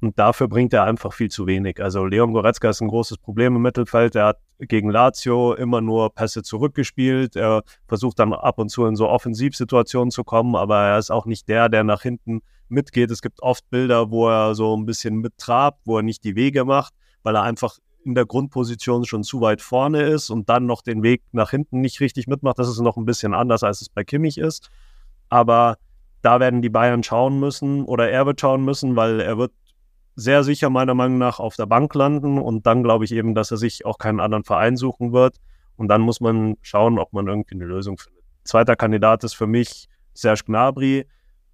Und 0.03 0.19
dafür 0.19 0.49
bringt 0.49 0.73
er 0.73 0.83
einfach 0.83 1.13
viel 1.13 1.29
zu 1.29 1.47
wenig. 1.47 1.81
Also 1.81 2.05
Leon 2.05 2.33
Goretzka 2.33 2.69
ist 2.71 2.81
ein 2.81 2.89
großes 2.89 3.19
Problem 3.19 3.55
im 3.55 3.61
Mittelfeld. 3.61 4.15
Er 4.15 4.25
hat 4.25 4.37
gegen 4.59 4.89
Lazio 4.89 5.53
immer 5.53 5.79
nur 5.79 6.13
Pässe 6.13 6.43
zurückgespielt. 6.43 7.37
Er 7.37 7.63
versucht 7.87 8.19
dann 8.19 8.33
ab 8.33 8.59
und 8.59 8.67
zu 8.67 8.85
in 8.85 8.97
so 8.97 9.07
Offensivsituationen 9.07 10.11
zu 10.11 10.25
kommen, 10.25 10.57
aber 10.57 10.77
er 10.77 10.97
ist 10.97 11.09
auch 11.09 11.25
nicht 11.25 11.47
der, 11.47 11.69
der 11.69 11.85
nach 11.85 12.01
hinten 12.01 12.41
mitgeht. 12.67 13.11
Es 13.11 13.21
gibt 13.21 13.41
oft 13.41 13.69
Bilder, 13.69 14.11
wo 14.11 14.27
er 14.27 14.55
so 14.55 14.75
ein 14.75 14.85
bisschen 14.85 15.19
mittrabt, 15.19 15.79
wo 15.85 15.95
er 15.95 16.03
nicht 16.03 16.25
die 16.25 16.35
Wege 16.35 16.65
macht, 16.65 16.93
weil 17.23 17.37
er 17.37 17.43
einfach 17.43 17.77
in 18.03 18.13
der 18.13 18.25
Grundposition 18.25 19.05
schon 19.05 19.23
zu 19.23 19.39
weit 19.39 19.61
vorne 19.61 20.01
ist 20.01 20.29
und 20.29 20.49
dann 20.49 20.65
noch 20.65 20.81
den 20.81 21.01
Weg 21.01 21.23
nach 21.31 21.51
hinten 21.51 21.79
nicht 21.79 22.01
richtig 22.01 22.27
mitmacht. 22.27 22.59
Das 22.59 22.67
ist 22.67 22.81
noch 22.81 22.97
ein 22.97 23.05
bisschen 23.05 23.33
anders, 23.33 23.63
als 23.63 23.79
es 23.79 23.87
bei 23.87 24.03
Kimmich 24.03 24.37
ist. 24.37 24.69
Aber 25.29 25.77
da 26.21 26.41
werden 26.41 26.61
die 26.61 26.69
Bayern 26.69 27.03
schauen 27.03 27.39
müssen 27.39 27.85
oder 27.85 28.09
er 28.09 28.25
wird 28.25 28.41
schauen 28.41 28.65
müssen, 28.65 28.97
weil 28.97 29.21
er 29.21 29.37
wird 29.37 29.53
sehr 30.15 30.43
sicher 30.43 30.69
meiner 30.69 30.93
Meinung 30.93 31.17
nach 31.17 31.39
auf 31.39 31.55
der 31.55 31.65
Bank 31.65 31.93
landen 31.95 32.37
und 32.37 32.65
dann 32.65 32.83
glaube 32.83 33.05
ich 33.05 33.11
eben, 33.13 33.33
dass 33.35 33.51
er 33.51 33.57
sich 33.57 33.85
auch 33.85 33.97
keinen 33.97 34.19
anderen 34.19 34.43
Verein 34.43 34.77
suchen 34.77 35.11
wird 35.11 35.37
und 35.75 35.87
dann 35.87 36.01
muss 36.01 36.21
man 36.21 36.55
schauen, 36.61 36.99
ob 36.99 37.13
man 37.13 37.27
irgendwie 37.27 37.55
eine 37.55 37.65
Lösung 37.65 37.97
findet. 37.97 38.23
Zweiter 38.43 38.75
Kandidat 38.75 39.23
ist 39.23 39.33
für 39.33 39.47
mich 39.47 39.87
Serge 40.13 40.43
Gnabry. 40.45 41.05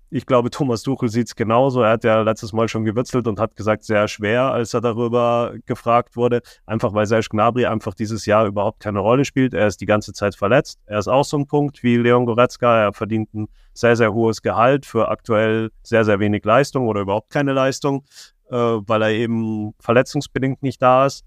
Ich 0.09 0.25
glaube, 0.25 0.49
Thomas 0.51 0.81
Tuchel 0.81 1.09
sieht 1.09 1.27
es 1.27 1.35
genauso. 1.35 1.83
Er 1.83 1.91
hat 1.91 2.03
ja 2.03 2.21
letztes 2.21 2.51
Mal 2.51 2.67
schon 2.67 2.83
gewitzelt 2.83 3.27
und 3.27 3.39
hat 3.39 3.55
gesagt, 3.55 3.83
sehr 3.83 4.07
schwer, 4.07 4.51
als 4.51 4.73
er 4.73 4.81
darüber 4.81 5.53
gefragt 5.65 6.15
wurde. 6.15 6.41
Einfach 6.65 6.93
weil 6.93 7.05
Serge 7.05 7.27
Gnabry 7.29 7.65
einfach 7.65 7.93
dieses 7.93 8.25
Jahr 8.25 8.47
überhaupt 8.47 8.79
keine 8.79 8.99
Rolle 8.99 9.23
spielt. 9.23 9.53
Er 9.53 9.67
ist 9.67 9.79
die 9.81 9.85
ganze 9.85 10.11
Zeit 10.13 10.35
verletzt. 10.35 10.79
Er 10.87 10.99
ist 10.99 11.07
auch 11.07 11.25
so 11.25 11.37
ein 11.37 11.47
Punkt 11.47 11.83
wie 11.83 11.97
Leon 11.97 12.25
Goretzka. 12.25 12.85
Er 12.85 12.93
verdient 12.93 13.33
ein 13.33 13.47
sehr, 13.73 13.95
sehr 13.95 14.13
hohes 14.13 14.41
Gehalt 14.41 14.85
für 14.85 15.09
aktuell 15.09 15.69
sehr, 15.83 16.03
sehr 16.03 16.19
wenig 16.19 16.43
Leistung 16.43 16.87
oder 16.87 17.01
überhaupt 17.01 17.29
keine 17.29 17.53
Leistung 17.53 18.03
äh, 18.49 18.55
weil 18.55 19.01
er 19.01 19.11
eben 19.11 19.73
verletzungsbedingt 19.79 20.63
nicht 20.63 20.81
da 20.81 21.05
ist. 21.05 21.25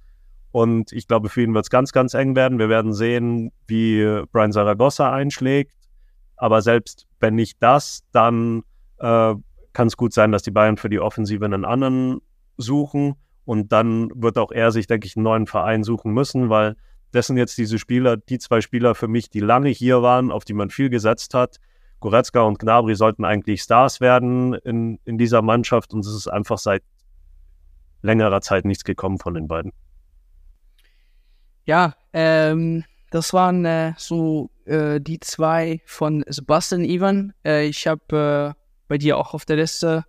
Und 0.51 0.93
ich 0.93 1.09
glaube, 1.09 1.29
für 1.31 1.43
ihn 1.43 1.55
wird 1.55 1.65
es 1.65 1.71
ganz, 1.71 1.93
ganz 1.93 2.15
eng 2.15 2.37
werden. 2.37 2.59
Wir 2.59 2.69
werden 2.69 2.93
sehen, 2.93 3.53
wie 3.67 4.23
Brian 4.33 4.53
Zaragoza 4.53 5.11
einschlägt. 5.13 5.73
Aber 6.37 6.61
selbst 6.61 7.07
wenn 7.21 7.35
nicht 7.35 7.57
das, 7.61 8.03
dann 8.13 8.63
äh, 8.99 9.35
kann 9.73 9.87
es 9.87 9.97
gut 9.97 10.13
sein, 10.13 10.33
dass 10.33 10.43
die 10.43 10.51
Bayern 10.51 10.77
für 10.77 10.91
die 10.91 11.01
Offensive 11.01 11.45
einen 11.45 11.65
anderen 11.65 12.21
suchen. 12.59 13.15
Und 13.45 13.73
dann 13.73 14.11
wird 14.15 14.39
auch 14.39 14.53
er 14.53 14.71
sich, 14.71 14.87
denke 14.87 15.07
ich, 15.07 15.17
einen 15.17 15.25
neuen 15.25 15.47
Verein 15.47 15.85
suchen 15.85 16.13
müssen, 16.13 16.51
weil 16.51 16.77
das 17.13 17.27
sind 17.27 17.37
jetzt 17.37 17.59
diese 17.59 17.79
Spieler, 17.79 18.17
die 18.17 18.39
zwei 18.39 18.61
Spieler 18.61 18.95
für 18.95 19.09
mich, 19.09 19.31
die 19.31 19.41
lange 19.41 19.69
hier 19.69 20.03
waren, 20.03 20.31
auf 20.31 20.45
die 20.45 20.55
man 20.55 20.71
viel 20.71 20.91
gesetzt 20.91 21.35
hat. 21.35 21.59
Goretzka 22.01 22.43
und 22.43 22.59
Gnabry 22.59 22.95
sollten 22.95 23.25
eigentlich 23.25 23.63
Stars 23.63 24.01
werden 24.01 24.55
in, 24.55 24.99
in 25.05 25.19
dieser 25.19 25.43
Mannschaft 25.43 25.95
und 25.95 26.01
es 26.01 26.15
ist 26.15 26.29
einfach 26.29 26.59
seit 26.59 26.83
längerer 28.03 28.41
Zeit 28.41 28.65
nichts 28.65 28.85
gekommen 28.85 29.19
von 29.19 29.35
den 29.35 29.49
beiden. 29.49 29.73
Ja, 31.65 31.95
ähm, 32.13 32.85
das 33.11 33.33
waren 33.33 33.65
äh, 33.65 33.95
so 33.97 34.51
äh, 34.65 35.01
die 35.01 35.21
zwei 35.21 35.81
von 35.87 36.25
Sebastian 36.29 36.85
Ivan. 36.85 37.33
Äh, 37.45 37.67
ich 37.67 37.87
habe 37.87 38.55
äh, 38.57 38.63
bei 38.89 38.99
dir 38.99 39.17
auch 39.17 39.35
auf 39.35 39.45
der 39.45 39.57
Liste 39.57 40.05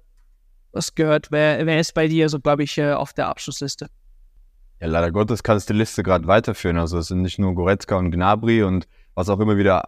was 0.71 0.95
gehört. 0.95 1.32
Wer, 1.32 1.65
wer 1.65 1.79
ist 1.79 1.93
bei 1.93 2.08
dir 2.08 2.29
so, 2.29 2.39
glaube 2.39 2.63
ich, 2.63 2.77
äh, 2.77 2.93
auf 2.93 3.13
der 3.13 3.27
Abschlussliste? 3.27 3.88
Ja, 4.79 4.88
leider 4.88 5.12
Gottes 5.12 5.43
kannst 5.43 5.69
du 5.69 5.73
die 5.73 5.79
Liste 5.79 6.01
gerade 6.01 6.27
weiterführen. 6.27 6.77
Also 6.77 6.97
es 6.97 7.08
sind 7.08 7.21
nicht 7.21 7.39
nur 7.39 7.53
Goretzka 7.53 7.95
und 7.95 8.12
Gnabry 8.12 8.63
und 8.63 8.88
was 9.13 9.29
auch 9.29 9.39
immer 9.39 9.58
wieder 9.58 9.84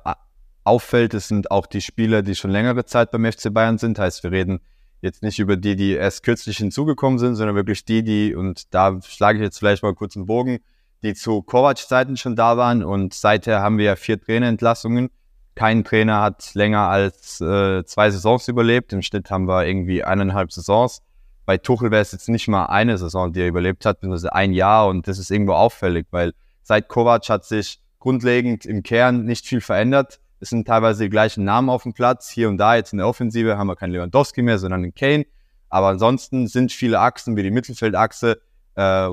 auffällt, 0.65 1.13
es 1.13 1.27
sind 1.27 1.51
auch 1.51 1.67
die 1.67 1.81
Spieler, 1.81 2.21
die 2.21 2.35
schon 2.35 2.51
längere 2.51 2.85
Zeit 2.85 3.11
beim 3.11 3.31
FC 3.31 3.53
Bayern 3.53 3.77
sind. 3.77 3.99
Heißt, 3.99 4.23
wir 4.23 4.31
reden 4.31 4.59
jetzt 5.01 5.23
nicht 5.23 5.39
über 5.39 5.57
die, 5.57 5.75
die 5.75 5.91
erst 5.91 6.23
kürzlich 6.23 6.57
hinzugekommen 6.57 7.19
sind, 7.19 7.35
sondern 7.35 7.55
wirklich 7.55 7.85
die, 7.85 8.03
die, 8.03 8.35
und 8.35 8.73
da 8.73 8.99
schlage 9.01 9.37
ich 9.37 9.43
jetzt 9.43 9.59
vielleicht 9.59 9.83
mal 9.83 9.93
kurz 9.93 10.15
einen 10.15 10.25
Bogen, 10.25 10.59
die 11.03 11.13
zu 11.13 11.41
Kovac-Zeiten 11.41 12.17
schon 12.17 12.35
da 12.35 12.57
waren 12.57 12.83
und 12.83 13.13
seither 13.13 13.61
haben 13.61 13.77
wir 13.77 13.85
ja 13.85 13.95
vier 13.95 14.19
Trainerentlassungen. 14.19 15.09
Kein 15.53 15.83
Trainer 15.83 16.21
hat 16.21 16.53
länger 16.53 16.89
als 16.89 17.39
äh, 17.39 17.85
zwei 17.85 18.09
Saisons 18.09 18.47
überlebt. 18.47 18.91
Im 18.91 19.01
Schnitt 19.01 19.31
haben 19.31 19.47
wir 19.47 19.65
irgendwie 19.65 20.03
eineinhalb 20.03 20.51
Saisons. 20.51 21.01
Bei 21.45 21.57
Tuchel 21.57 21.91
wäre 21.91 22.01
es 22.01 22.11
jetzt 22.11 22.27
nicht 22.27 22.47
mal 22.47 22.65
eine 22.65 22.97
Saison, 22.97 23.31
die 23.31 23.41
er 23.41 23.47
überlebt 23.47 23.85
hat, 23.85 23.99
beziehungsweise 23.99 24.33
ein 24.33 24.51
Jahr 24.51 24.87
und 24.87 25.07
das 25.07 25.19
ist 25.19 25.29
irgendwo 25.29 25.53
auffällig, 25.53 26.07
weil 26.11 26.33
seit 26.63 26.87
Kovac 26.87 27.29
hat 27.29 27.45
sich 27.45 27.79
grundlegend 27.99 28.65
im 28.65 28.83
Kern 28.83 29.25
nicht 29.25 29.45
viel 29.45 29.61
verändert. 29.61 30.19
Es 30.39 30.49
sind 30.49 30.67
teilweise 30.67 31.03
die 31.03 31.09
gleichen 31.09 31.43
Namen 31.43 31.69
auf 31.69 31.83
dem 31.83 31.93
Platz. 31.93 32.29
Hier 32.29 32.49
und 32.49 32.57
da 32.57 32.75
jetzt 32.75 32.91
in 32.93 32.97
der 32.97 33.07
Offensive 33.07 33.57
haben 33.57 33.67
wir 33.67 33.75
keinen 33.75 33.91
Lewandowski 33.91 34.41
mehr, 34.41 34.59
sondern 34.59 34.83
einen 34.83 34.93
Kane. 34.93 35.25
Aber 35.69 35.87
ansonsten 35.87 36.47
sind 36.47 36.71
viele 36.71 36.99
Achsen 36.99 37.35
wie 37.35 37.43
die 37.43 37.51
Mittelfeldachse 37.51 38.39
äh, 38.75 39.09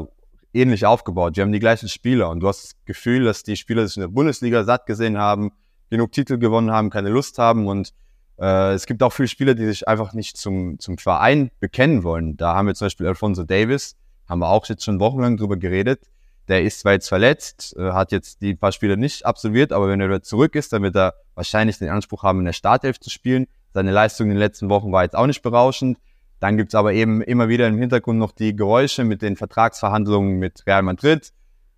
ähnlich 0.53 0.87
aufgebaut. 0.87 1.37
Wir 1.37 1.45
haben 1.45 1.53
die 1.53 1.59
gleichen 1.59 1.89
Spieler 1.89 2.31
und 2.31 2.41
du 2.41 2.49
hast 2.49 2.63
das 2.65 2.85
Gefühl, 2.85 3.25
dass 3.25 3.43
die 3.43 3.57
Spieler 3.57 3.87
sich 3.87 3.97
in 3.97 4.03
der 4.03 4.09
Bundesliga 4.09 4.65
satt 4.65 4.87
gesehen 4.87 5.19
haben, 5.19 5.53
genug 5.91 6.13
Titel 6.13 6.39
gewonnen 6.39 6.71
haben, 6.71 6.91
keine 6.91 7.09
Lust 7.09 7.39
haben 7.39 7.67
und 7.67 7.93
äh, 8.39 8.73
es 8.75 8.87
gibt 8.87 9.03
auch 9.03 9.13
viele 9.13 9.29
Spieler, 9.29 9.55
die 9.55 9.67
sich 9.67 9.89
einfach 9.89 10.13
nicht 10.13 10.37
zum, 10.37 10.79
zum 10.79 10.99
Verein 10.99 11.51
bekennen 11.61 12.03
wollen. 12.03 12.37
Da 12.37 12.55
haben 12.55 12.67
wir 12.67 12.75
zum 12.75 12.87
Beispiel 12.87 13.07
Alfonso 13.07 13.45
Davis, 13.45 13.97
haben 14.29 14.41
wir 14.41 14.49
auch 14.49 14.67
jetzt 14.67 14.85
schon 14.85 15.01
wochenlang 15.01 15.37
drüber 15.37 15.57
geredet. 15.57 16.01
Der 16.49 16.63
ist 16.63 16.81
zwar 16.81 16.93
jetzt 16.93 17.09
verletzt, 17.09 17.77
äh, 17.77 17.93
hat 17.93 18.13
jetzt 18.13 18.41
die 18.43 18.55
paar 18.55 18.73
Spiele 18.73 18.97
nicht 18.97 19.25
absolviert, 19.25 19.73
aber 19.73 19.89
wenn 19.89 20.01
er 20.01 20.09
wieder 20.09 20.23
zurück 20.23 20.55
ist, 20.55 20.73
dann 20.73 20.83
wird 20.83 20.97
er 20.97 21.15
wahrscheinlich 21.35 21.79
den 21.79 21.89
Anspruch 21.89 22.23
haben, 22.23 22.41
in 22.41 22.47
der 22.47 22.53
Startelf 22.53 22.99
zu 22.99 23.11
spielen. 23.11 23.47
Seine 23.73 23.93
Leistung 23.93 24.27
in 24.27 24.35
den 24.35 24.39
letzten 24.39 24.69
Wochen 24.69 24.93
war 24.93 25.05
jetzt 25.05 25.17
auch 25.17 25.27
nicht 25.27 25.43
berauschend. 25.43 25.99
Dann 26.41 26.57
gibt's 26.57 26.75
aber 26.75 26.93
eben 26.93 27.23
immer 27.23 27.49
wieder 27.49 27.69
im 27.69 27.79
Hintergrund 27.79 28.19
noch 28.19 28.33
die 28.33 28.57
Geräusche 28.57 29.05
mit 29.05 29.23
den 29.23 29.37
Vertragsverhandlungen 29.37 30.39
mit 30.39 30.67
Real 30.67 30.83
Madrid, 30.83 31.33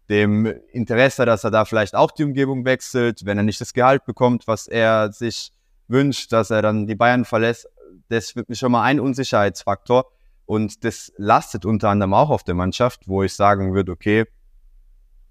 dem 0.09 0.46
Interesse, 0.72 1.27
dass 1.27 1.44
er 1.44 1.50
da 1.50 1.66
vielleicht 1.66 1.94
auch 1.94 2.11
die 2.11 2.24
Umgebung 2.24 2.64
wechselt, 2.64 3.27
wenn 3.27 3.37
er 3.37 3.44
nicht 3.44 3.61
das 3.61 3.74
Gehalt 3.74 4.07
bekommt, 4.07 4.46
was 4.46 4.66
er 4.66 5.12
sich 5.12 5.53
wünscht, 5.87 6.33
dass 6.33 6.50
er 6.50 6.62
dann 6.62 6.87
die 6.87 6.94
Bayern 6.94 7.27
verlässt. 7.27 7.68
Das 8.09 8.37
wird 8.37 8.48
mir 8.48 8.55
schon 8.55 8.72
mal 8.72 8.83
ein 8.83 9.00
Unsicherheitsfaktor. 9.00 10.07
Und 10.46 10.85
das 10.85 11.12
lastet 11.16 11.64
unter 11.64 11.90
anderem 11.90 12.14
auch 12.14 12.31
auf 12.31 12.42
der 12.42 12.55
Mannschaft, 12.55 13.07
wo 13.07 13.22
ich 13.22 13.35
sagen 13.35 13.74
würde, 13.74 13.92
okay, 13.92 14.24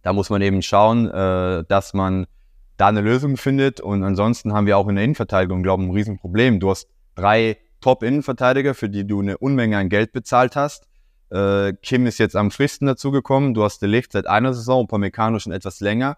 da 0.04 0.14
muss 0.14 0.30
man 0.30 0.42
eben 0.42 0.62
schauen, 0.62 1.10
äh, 1.10 1.64
dass 1.68 1.94
man 1.94 2.28
da 2.78 2.88
eine 2.88 3.02
Lösung 3.02 3.38
findet. 3.38 3.82
Und 3.82 4.04
ansonsten 4.04 4.54
haben 4.54 4.68
wir 4.68 4.78
auch 4.78 4.88
in 4.88 4.96
der 4.96 5.04
Innenverteidigung, 5.06 5.64
glaube 5.64 5.84
ich, 5.84 5.90
ein 5.90 5.94
Riesenproblem. 5.94 6.60
Du 6.60 6.70
hast 6.70 6.88
drei 7.16 7.58
Top-Innenverteidiger, 7.82 8.76
für 8.76 8.90
die 8.90 9.08
du 9.08 9.22
eine 9.22 9.38
Unmenge 9.38 9.78
an 9.78 9.90
Geld 9.90 10.12
bezahlt 10.12 10.56
hast. 10.56 10.88
Äh, 11.32 11.74
Kim 11.82 12.06
ist 12.06 12.20
jetzt 12.20 12.36
am 12.36 12.52
fristen 12.52 12.86
dazugekommen. 12.86 13.54
Du 13.54 13.64
hast 13.64 13.82
De 13.82 14.04
seit 14.10 14.28
einer 14.28 14.54
Saison, 14.54 14.84
Upamecano 14.84 15.40
schon 15.40 15.54
etwas 15.54 15.80
länger. 15.80 16.18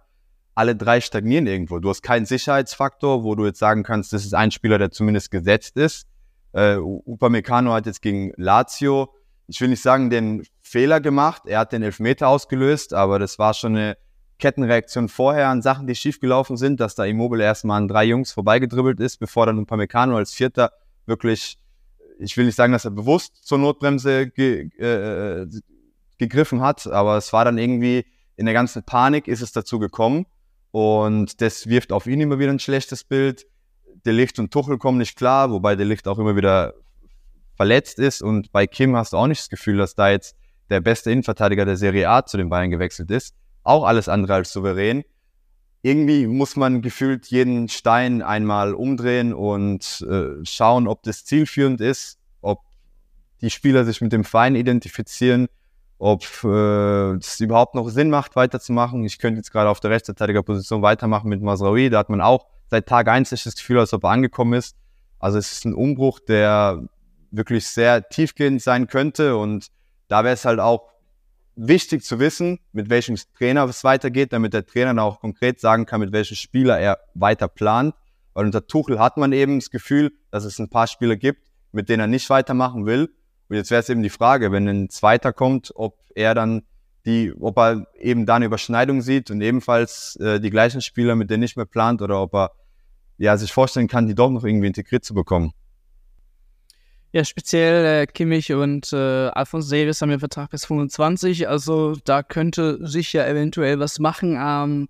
Alle 0.56 0.76
drei 0.76 1.00
stagnieren 1.02 1.48
irgendwo. 1.48 1.80
Du 1.80 1.89
hast 1.89 2.02
keinen 2.02 2.26
Sicherheitsfaktor, 2.26 3.24
wo 3.24 3.36
du 3.36 3.45
jetzt 3.45 3.60
sagen 3.60 3.84
kannst, 3.84 4.13
das 4.13 4.26
ist 4.26 4.34
ein 4.34 4.52
Spieler, 4.52 4.78
der 4.78 4.91
zumindest 4.91 5.32
gesetzt 5.32 5.78
ist. 5.78 6.08
Äh, 6.54 6.78
Upamecano 6.78 7.74
hat 7.74 7.86
jetzt 7.86 8.02
gegen 8.02 8.32
Lazio, 8.38 9.13
ich 9.48 9.60
will 9.62 9.67
nicht 9.67 9.82
sagen, 9.82 10.10
den 10.10 10.43
Fehler 10.65 10.99
gemacht. 10.99 11.43
Er 11.45 11.60
hat 11.60 11.71
den 11.73 11.84
Elfmeter 11.84 12.28
ausgelöst, 12.28 12.93
aber 12.93 13.19
das 13.19 13.38
war 13.38 13.54
schon 13.54 13.75
eine 13.75 13.97
Kettenreaktion 14.39 15.10
vorher 15.10 15.49
an 15.49 15.62
Sachen, 15.62 15.86
die 15.86 15.95
schiefgelaufen 15.95 16.58
sind, 16.58 16.80
dass 16.80 16.95
da 16.95 17.06
Immobile 17.06 17.43
erstmal 17.43 17.78
an 17.78 17.88
drei 17.88 18.06
Jungs 18.06 18.32
vorbeigedribbelt 18.32 18.99
ist, 18.99 19.17
bevor 19.17 19.45
dann 19.45 19.60
Upamecano 19.60 20.17
als 20.17 20.34
Vierter 20.34 20.71
wirklich, 21.06 21.60
ich 22.19 22.36
will 22.36 22.45
nicht 22.45 22.56
sagen, 22.56 22.73
dass 22.73 22.84
er 22.84 22.91
bewusst 22.91 23.45
zur 23.45 23.60
Notbremse 23.60 24.28
ge, 24.28 24.69
äh, 24.80 25.47
gegriffen 26.17 26.62
hat, 26.62 26.88
aber 26.88 27.17
es 27.17 27.32
war 27.32 27.45
dann 27.45 27.60
irgendwie 27.60 28.06
in 28.36 28.45
der 28.45 28.54
ganzen 28.56 28.84
Panik 28.84 29.28
ist 29.28 29.41
es 29.41 29.51
dazu 29.51 29.78
gekommen 29.80 30.25
und 30.71 31.41
das 31.41 31.67
wirft 31.67 31.91
auf 31.91 32.08
ihn 32.08 32.19
immer 32.19 32.39
wieder 32.39 32.51
ein 32.51 32.60
schlechtes 32.60 33.04
Bild. 33.04 33.45
Der 34.04 34.13
Licht 34.13 34.39
und 34.39 34.51
Tuchel 34.51 34.78
kommen 34.78 34.97
nicht 34.97 35.15
klar, 35.15 35.51
wobei 35.51 35.75
der 35.75 35.86
Licht 35.86 36.08
auch 36.08 36.17
immer 36.17 36.36
wieder 36.36 36.73
verletzt 37.56 37.99
ist 37.99 38.21
und 38.21 38.51
bei 38.51 38.67
Kim 38.67 38.95
hast 38.95 39.13
du 39.13 39.17
auch 39.17 39.28
nicht 39.28 39.41
das 39.41 39.49
Gefühl, 39.49 39.78
dass 39.78 39.95
da 39.95 40.10
jetzt 40.10 40.36
der 40.69 40.82
beste 40.82 41.12
Innenverteidiger 41.12 41.65
der 41.65 41.78
Serie 41.78 42.10
A 42.10 42.25
zu 42.25 42.38
den 42.38 42.49
Bayern 42.49 42.69
gewechselt 42.69 43.12
ist. 43.12 43.36
Auch 43.63 43.86
alles 43.86 44.10
andere 44.10 44.36
als 44.36 44.51
souverän 44.51 45.04
irgendwie 45.86 46.25
muss 46.25 46.56
man 46.56 46.82
gefühlt 46.82 47.28
jeden 47.28 47.69
Stein 47.69 48.23
einmal 48.23 48.73
umdrehen 48.73 49.36
und 49.36 50.04
äh, 50.10 50.43
schauen, 50.43 50.88
ob 50.88 51.04
das 51.04 51.25
zielführend 51.25 51.80
ist, 51.80 52.17
ob 52.41 52.62
die 53.41 53.51
Spieler 53.51 53.86
sich 53.86 54.01
mit 54.01 54.12
dem 54.12 54.23
Verein 54.23 54.56
identifizieren, 54.56 55.45
ob 55.99 56.23
äh, 56.43 57.17
es 57.17 57.39
überhaupt 57.39 57.75
noch 57.75 57.88
Sinn 57.89 58.10
macht, 58.10 58.36
weiterzumachen. 58.36 59.04
Ich 59.04 59.19
könnte 59.19 59.38
jetzt 59.38 59.51
gerade 59.51 59.69
auf 59.69 59.80
der 59.80 59.91
Rechtsverteidigerposition 59.91 60.82
weitermachen 60.82 61.30
mit 61.30 61.43
Masraoui. 61.43 61.91
Da 61.91 61.99
hat 61.99 62.10
man 62.10 62.19
auch 62.19 62.47
seit 62.71 62.88
Tag 62.88 63.08
1 63.08 63.30
das 63.30 63.43
Gefühl, 63.56 63.78
als 63.78 63.93
ob 63.93 64.06
er 64.06 64.10
angekommen 64.10 64.54
ist. 64.54 64.75
Also 65.19 65.38
es 65.38 65.51
ist 65.51 65.65
ein 65.65 65.75
Umbruch, 65.75 66.19
der 66.19 66.82
wirklich 67.30 67.67
sehr 67.67 68.10
tiefgehend 68.10 68.60
sein 68.60 68.88
könnte 68.88 69.38
und 69.38 69.67
da 70.07 70.23
wäre 70.23 70.33
es 70.33 70.45
halt 70.45 70.59
auch 70.59 70.89
wichtig 71.55 72.03
zu 72.03 72.19
wissen, 72.19 72.59
mit 72.73 72.89
welchem 72.89 73.15
Trainer 73.37 73.63
es 73.65 73.83
weitergeht, 73.83 74.33
damit 74.33 74.53
der 74.53 74.65
Trainer 74.65 74.87
dann 74.87 74.99
auch 74.99 75.19
konkret 75.19 75.59
sagen 75.59 75.85
kann, 75.85 76.01
mit 76.01 76.11
welchem 76.11 76.35
Spieler 76.35 76.79
er 76.79 76.99
weiter 77.13 77.47
plant. 77.47 77.95
Weil 78.33 78.45
unter 78.45 78.67
Tuchel 78.67 78.99
hat 78.99 79.17
man 79.17 79.31
eben 79.31 79.59
das 79.59 79.69
Gefühl, 79.69 80.11
dass 80.31 80.43
es 80.43 80.59
ein 80.59 80.69
paar 80.69 80.87
Spieler 80.87 81.15
gibt, 81.15 81.47
mit 81.71 81.87
denen 81.87 82.01
er 82.01 82.07
nicht 82.07 82.29
weitermachen 82.29 82.85
will. 82.85 83.09
Und 83.47 83.55
jetzt 83.55 83.71
wäre 83.71 83.81
es 83.81 83.89
eben 83.89 84.03
die 84.03 84.09
Frage, 84.09 84.51
wenn 84.51 84.67
ein 84.67 84.89
Zweiter 84.89 85.31
kommt, 85.31 85.71
ob 85.75 85.99
er 86.15 86.35
dann 86.35 86.63
die, 87.05 87.33
ob 87.39 87.57
er 87.57 87.85
eben 87.99 88.25
da 88.25 88.35
eine 88.35 88.45
Überschneidung 88.45 89.01
sieht 89.01 89.29
und 89.29 89.39
ebenfalls 89.41 90.15
äh, 90.17 90.39
die 90.39 90.49
gleichen 90.49 90.81
Spieler, 90.81 91.15
mit 91.15 91.29
denen 91.29 91.41
nicht 91.41 91.55
mehr 91.55 91.65
plant, 91.65 92.01
oder 92.01 92.21
ob 92.21 92.33
er 92.33 92.51
ja 93.17 93.37
sich 93.37 93.53
vorstellen 93.53 93.87
kann, 93.87 94.07
die 94.07 94.15
doch 94.15 94.31
noch 94.31 94.43
irgendwie 94.43 94.67
integriert 94.67 95.05
zu 95.05 95.13
bekommen. 95.13 95.53
Ja, 97.15 97.23
speziell 97.23 97.86
äh, 97.86 98.08
Kimmich 98.08 98.51
und 98.51 98.91
äh, 98.91 98.97
Alphonse 98.97 99.73
Davis 99.73 100.01
haben 100.01 100.12
ja 100.12 100.19
Vertrag 100.19 100.49
bis 100.49 100.65
25, 100.65 101.47
also 101.47 101.95
da 102.04 102.23
könnte 102.23 102.86
sich 102.86 103.13
ja 103.13 103.25
eventuell 103.25 103.80
was 103.80 103.99
machen. 103.99 104.38
Ähm, 104.38 104.89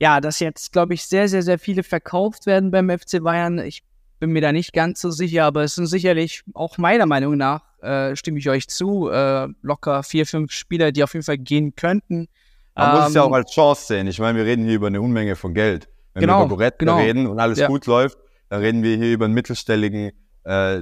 ja, 0.00 0.20
dass 0.20 0.40
jetzt, 0.40 0.72
glaube 0.72 0.94
ich, 0.94 1.04
sehr, 1.04 1.28
sehr, 1.28 1.42
sehr 1.42 1.60
viele 1.60 1.84
verkauft 1.84 2.46
werden 2.46 2.72
beim 2.72 2.90
FC 2.90 3.22
Bayern. 3.22 3.60
Ich 3.60 3.84
bin 4.18 4.30
mir 4.30 4.42
da 4.42 4.50
nicht 4.50 4.72
ganz 4.72 5.00
so 5.00 5.12
sicher, 5.12 5.44
aber 5.44 5.62
es 5.62 5.76
sind 5.76 5.86
sicherlich 5.86 6.42
auch 6.52 6.78
meiner 6.78 7.06
Meinung 7.06 7.36
nach, 7.36 7.62
äh, 7.80 8.16
stimme 8.16 8.40
ich 8.40 8.50
euch 8.50 8.66
zu, 8.66 9.08
äh, 9.08 9.46
locker 9.62 10.02
vier, 10.02 10.26
fünf 10.26 10.50
Spieler, 10.50 10.90
die 10.90 11.04
auf 11.04 11.14
jeden 11.14 11.24
Fall 11.24 11.38
gehen 11.38 11.76
könnten. 11.76 12.26
Man 12.74 12.90
ähm, 12.90 12.96
muss 12.96 13.08
es 13.10 13.14
ja 13.14 13.22
auch 13.22 13.28
ähm, 13.28 13.34
als 13.34 13.52
Chance 13.52 13.86
sehen. 13.86 14.08
Ich 14.08 14.18
meine, 14.18 14.36
wir 14.36 14.46
reden 14.46 14.64
hier 14.64 14.74
über 14.74 14.88
eine 14.88 15.00
Unmenge 15.00 15.36
von 15.36 15.54
Geld. 15.54 15.88
Wenn 16.14 16.22
genau, 16.22 16.40
wir 16.40 16.46
über 16.46 16.56
Goretzka 16.56 16.78
genau. 16.86 16.96
reden 16.96 17.28
und 17.28 17.38
alles 17.38 17.60
ja. 17.60 17.68
gut 17.68 17.86
läuft, 17.86 18.18
dann 18.48 18.62
reden 18.62 18.82
wir 18.82 18.96
hier 18.96 19.12
über 19.12 19.26
einen 19.26 19.34
mittelstelligen 19.34 20.10
äh, 20.42 20.80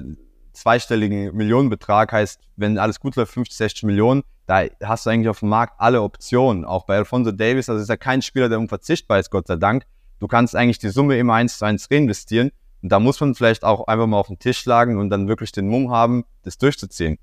zweistelligen 0.52 1.34
Millionenbetrag, 1.36 2.12
heißt, 2.12 2.40
wenn 2.56 2.78
alles 2.78 3.00
gut 3.00 3.16
läuft, 3.16 3.32
50, 3.32 3.56
60 3.56 3.82
Millionen, 3.84 4.22
da 4.46 4.64
hast 4.82 5.06
du 5.06 5.10
eigentlich 5.10 5.28
auf 5.28 5.40
dem 5.40 5.48
Markt 5.48 5.74
alle 5.78 6.02
Optionen. 6.02 6.64
Auch 6.64 6.84
bei 6.84 6.96
Alfonso 6.96 7.30
Davis, 7.30 7.68
also 7.68 7.80
ist 7.80 7.88
ja 7.88 7.96
kein 7.96 8.20
Spieler, 8.20 8.48
der 8.48 8.58
unverzichtbar 8.58 9.20
ist, 9.20 9.30
Gott 9.30 9.46
sei 9.46 9.56
Dank. 9.56 9.84
Du 10.18 10.26
kannst 10.26 10.56
eigentlich 10.56 10.78
die 10.78 10.88
Summe 10.88 11.18
immer 11.18 11.34
eins 11.34 11.58
zu 11.58 11.64
eins 11.64 11.90
reinvestieren. 11.90 12.50
Und 12.82 12.90
da 12.90 12.98
muss 12.98 13.20
man 13.20 13.34
vielleicht 13.34 13.62
auch 13.62 13.86
einfach 13.86 14.06
mal 14.06 14.18
auf 14.18 14.28
den 14.28 14.38
Tisch 14.38 14.58
schlagen 14.58 14.98
und 14.98 15.10
dann 15.10 15.28
wirklich 15.28 15.52
den 15.52 15.68
Mumm 15.68 15.90
haben, 15.90 16.24
das 16.42 16.58
durchzuziehen. 16.58 17.18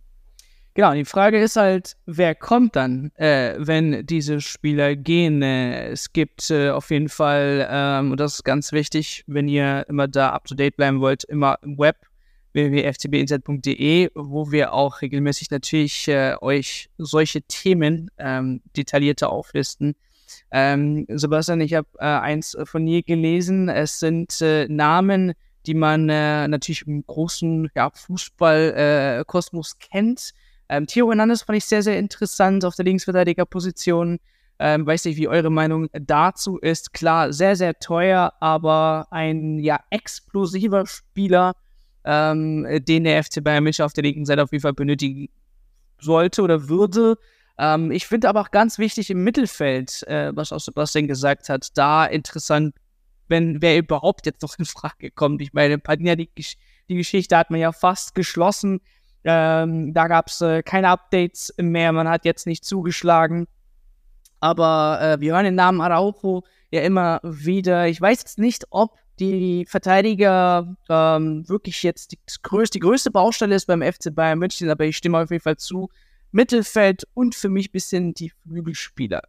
Genau, 0.78 0.94
die 0.94 1.06
Frage 1.06 1.42
ist 1.42 1.56
halt, 1.56 1.98
wer 2.06 2.36
kommt 2.36 2.76
dann, 2.76 3.12
äh, 3.16 3.56
wenn 3.58 4.06
diese 4.06 4.40
Spieler 4.42 4.96
gehen? 4.96 5.42
Äh, 5.42 5.90
es 5.90 6.13
gibt 6.13 6.52
äh, 6.52 6.70
auf 6.70 6.92
jeden 6.92 7.10
Fall, 7.10 7.68
ähm, 7.68 8.12
und 8.12 8.20
das 8.20 8.36
ist 8.36 8.44
ganz 8.44 8.72
wichtig, 8.72 9.24
wenn 9.26 9.48
ihr 9.48 9.86
immer 9.90 10.08
da 10.08 10.30
up 10.30 10.46
to 10.46 10.54
date 10.54 10.78
bleiben 10.78 11.02
wollt, 11.02 11.24
immer 11.24 11.58
im 11.63 11.80
Web 11.80 11.96
www.ftbinsight.de, 12.53 14.10
wo 14.15 14.51
wir 14.51 14.73
auch 14.73 15.01
regelmäßig 15.01 15.51
natürlich 15.51 16.07
äh, 16.07 16.36
euch 16.41 16.89
solche 16.97 17.41
Themen 17.43 18.10
ähm, 18.17 18.62
detaillierter 18.75 19.29
auflisten. 19.31 19.95
Ähm, 20.51 21.05
Sebastian, 21.10 21.62
ich 21.62 21.73
habe 21.73 21.88
äh, 21.99 22.05
eins 22.05 22.57
von 22.65 22.86
dir 22.86 23.03
gelesen. 23.03 23.69
Es 23.69 23.99
sind 23.99 24.41
äh, 24.41 24.67
Namen, 24.67 25.33
die 25.65 25.73
man 25.73 26.10
äh, 26.10 26.47
natürlich 26.47 26.88
im 26.88 27.05
großen 27.05 27.69
ja, 27.75 27.89
Fußballkosmos 27.93 29.73
äh, 29.73 29.88
kennt. 29.91 30.31
Ähm, 30.69 30.88
Theo 30.88 31.10
Hernandez 31.10 31.43
fand 31.43 31.57
ich 31.57 31.65
sehr, 31.65 31.83
sehr 31.83 31.97
interessant 31.97 32.65
auf 32.65 32.75
der 32.75 32.86
Linksverteidigerposition. 32.86 34.19
Ähm, 34.60 34.88
weiß 34.88 35.05
nicht, 35.05 35.17
wie 35.17 35.27
eure 35.27 35.51
Meinung 35.51 35.88
dazu 35.93 36.57
ist. 36.57 36.93
Klar, 36.93 37.31
sehr, 37.31 37.55
sehr 37.55 37.77
teuer, 37.79 38.33
aber 38.39 39.07
ein 39.12 39.60
ja 39.60 39.79
explosiver 39.91 40.86
Spieler, 40.88 41.53
ähm, 42.08 42.65
den 42.88 43.04
der 43.04 43.22
FC 43.22 43.43
Bayern 43.43 43.65
München 43.65 43.84
auf 43.84 43.91
der 43.91 44.04
linken 44.04 44.26
Seite 44.26 44.41
auf 44.41 44.52
jeden 44.54 44.62
Fall 44.62 44.74
benötigen 44.74 45.28
sollte 46.00 46.41
oder 46.41 46.70
würde. 46.70 47.17
Ähm, 47.58 47.91
ich 47.91 48.08
finde 48.08 48.30
aber 48.30 48.39
auch 48.41 48.52
ganz 48.52 48.78
wichtig 48.78 49.10
im 49.10 49.26
Mittelfeld, 49.26 50.04
äh, 50.08 50.32
was 50.34 50.54
auch 50.54 50.60
Sebastian 50.60 51.08
gesagt 51.08 51.50
hat, 51.50 51.78
da 51.78 52.06
interessant, 52.06 52.76
wenn 53.28 53.62
wer 53.62 53.78
überhaupt 53.78 54.26
jetzt 54.26 54.41
noch 54.41 54.58
in 54.58 54.63
Frage 54.63 55.12
kommt. 55.12 55.41
Ich 55.41 55.52
meine, 55.52 55.80
Padilla, 55.80 56.15
die, 56.15 56.30
die 56.88 56.96
Geschichte 56.96 57.36
hat 57.36 57.52
man 57.52 57.60
ja 57.60 57.74
fast 57.74 58.15
geschlossen. 58.15 58.80
Ähm, 59.26 59.93
da 59.93 60.08
gab 60.08 60.28
es 60.28 60.39
äh, 60.39 60.63
keine 60.63 60.88
Updates 60.88 61.54
mehr, 61.58 61.91
man 61.91 62.08
hat 62.08 62.24
jetzt 62.24 62.48
nicht 62.48 62.63
zugeschlagen. 62.63 63.48
Aber 64.39 65.00
äh, 65.02 65.20
wir 65.20 65.34
hören 65.34 65.43
den 65.43 65.56
Namen 65.56 65.82
Araujo 65.82 66.43
ja 66.72 66.82
immer 66.84 67.20
wieder. 67.24 67.89
Ich 67.89 68.00
weiß 68.00 68.20
jetzt 68.20 68.39
nicht, 68.39 68.65
ob 68.70 68.98
die 69.19 69.65
Verteidiger 69.67 70.75
ähm, 70.89 71.47
wirklich 71.47 71.84
jetzt 71.84 72.12
die 72.12 72.19
größte, 72.43 72.77
die 72.77 72.82
größte 72.82 73.12
Baustelle 73.12 73.56
ist 73.56 73.65
beim 73.65 73.82
FC 73.82 74.13
Bayern 74.13 74.39
München, 74.39 74.69
aber 74.69 74.86
ich 74.86 74.97
stimme 74.97 75.19
auf 75.19 75.32
jeden 75.32 75.43
Fall 75.43 75.58
zu. 75.58 75.89
Mittelfeld 76.32 77.08
und 77.13 77.36
für 77.36 77.49
mich 77.49 77.69
ein 77.69 77.71
bisschen 77.71 78.13
die 78.13 78.30
Flügelspieler. 78.30 79.21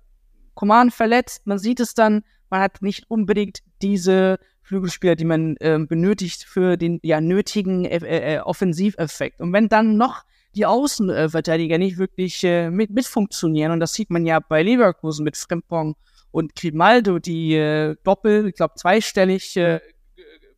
Coman 0.55 0.91
verletzt, 0.91 1.47
man 1.47 1.59
sieht 1.59 1.81
es 1.81 1.95
dann, 1.95 2.25
man 2.51 2.61
hat 2.61 2.83
nicht 2.83 3.05
unbedingt 3.09 3.61
diese 3.81 4.39
Flügelspieler, 4.63 5.17
die 5.17 5.25
man 5.25 5.57
äh, 5.59 5.79
benötigt 5.79 6.45
für 6.45 6.77
den 6.77 6.99
ja 7.03 7.21
nötigen 7.21 7.85
äh, 7.85 8.37
äh, 8.37 8.41
Offensiveffekt. 8.41 9.41
Und 9.41 9.53
wenn 9.53 9.69
dann 9.69 9.97
noch 9.97 10.25
die 10.55 10.67
Außenverteidiger 10.67 11.79
nicht 11.79 11.99
wirklich 11.99 12.43
äh, 12.45 12.71
mit, 12.71 12.91
mitfunktionieren. 12.91 13.73
Und 13.73 13.81
das 13.81 13.93
sieht 13.93 14.11
man 14.11 14.27
ja 14.27 14.41
bei 14.41 14.63
Leverkusen 14.63 15.25
mit 15.25 15.37
Frimpong 15.37 15.97
und 16.31 16.55
Grimaldo, 16.55 17.19
die 17.19 17.55
äh, 17.55 17.97
doppel, 18.05 18.49
ich 18.49 18.55
glaube, 18.55 18.75
zweistellig 18.77 19.57
äh, 19.57 19.81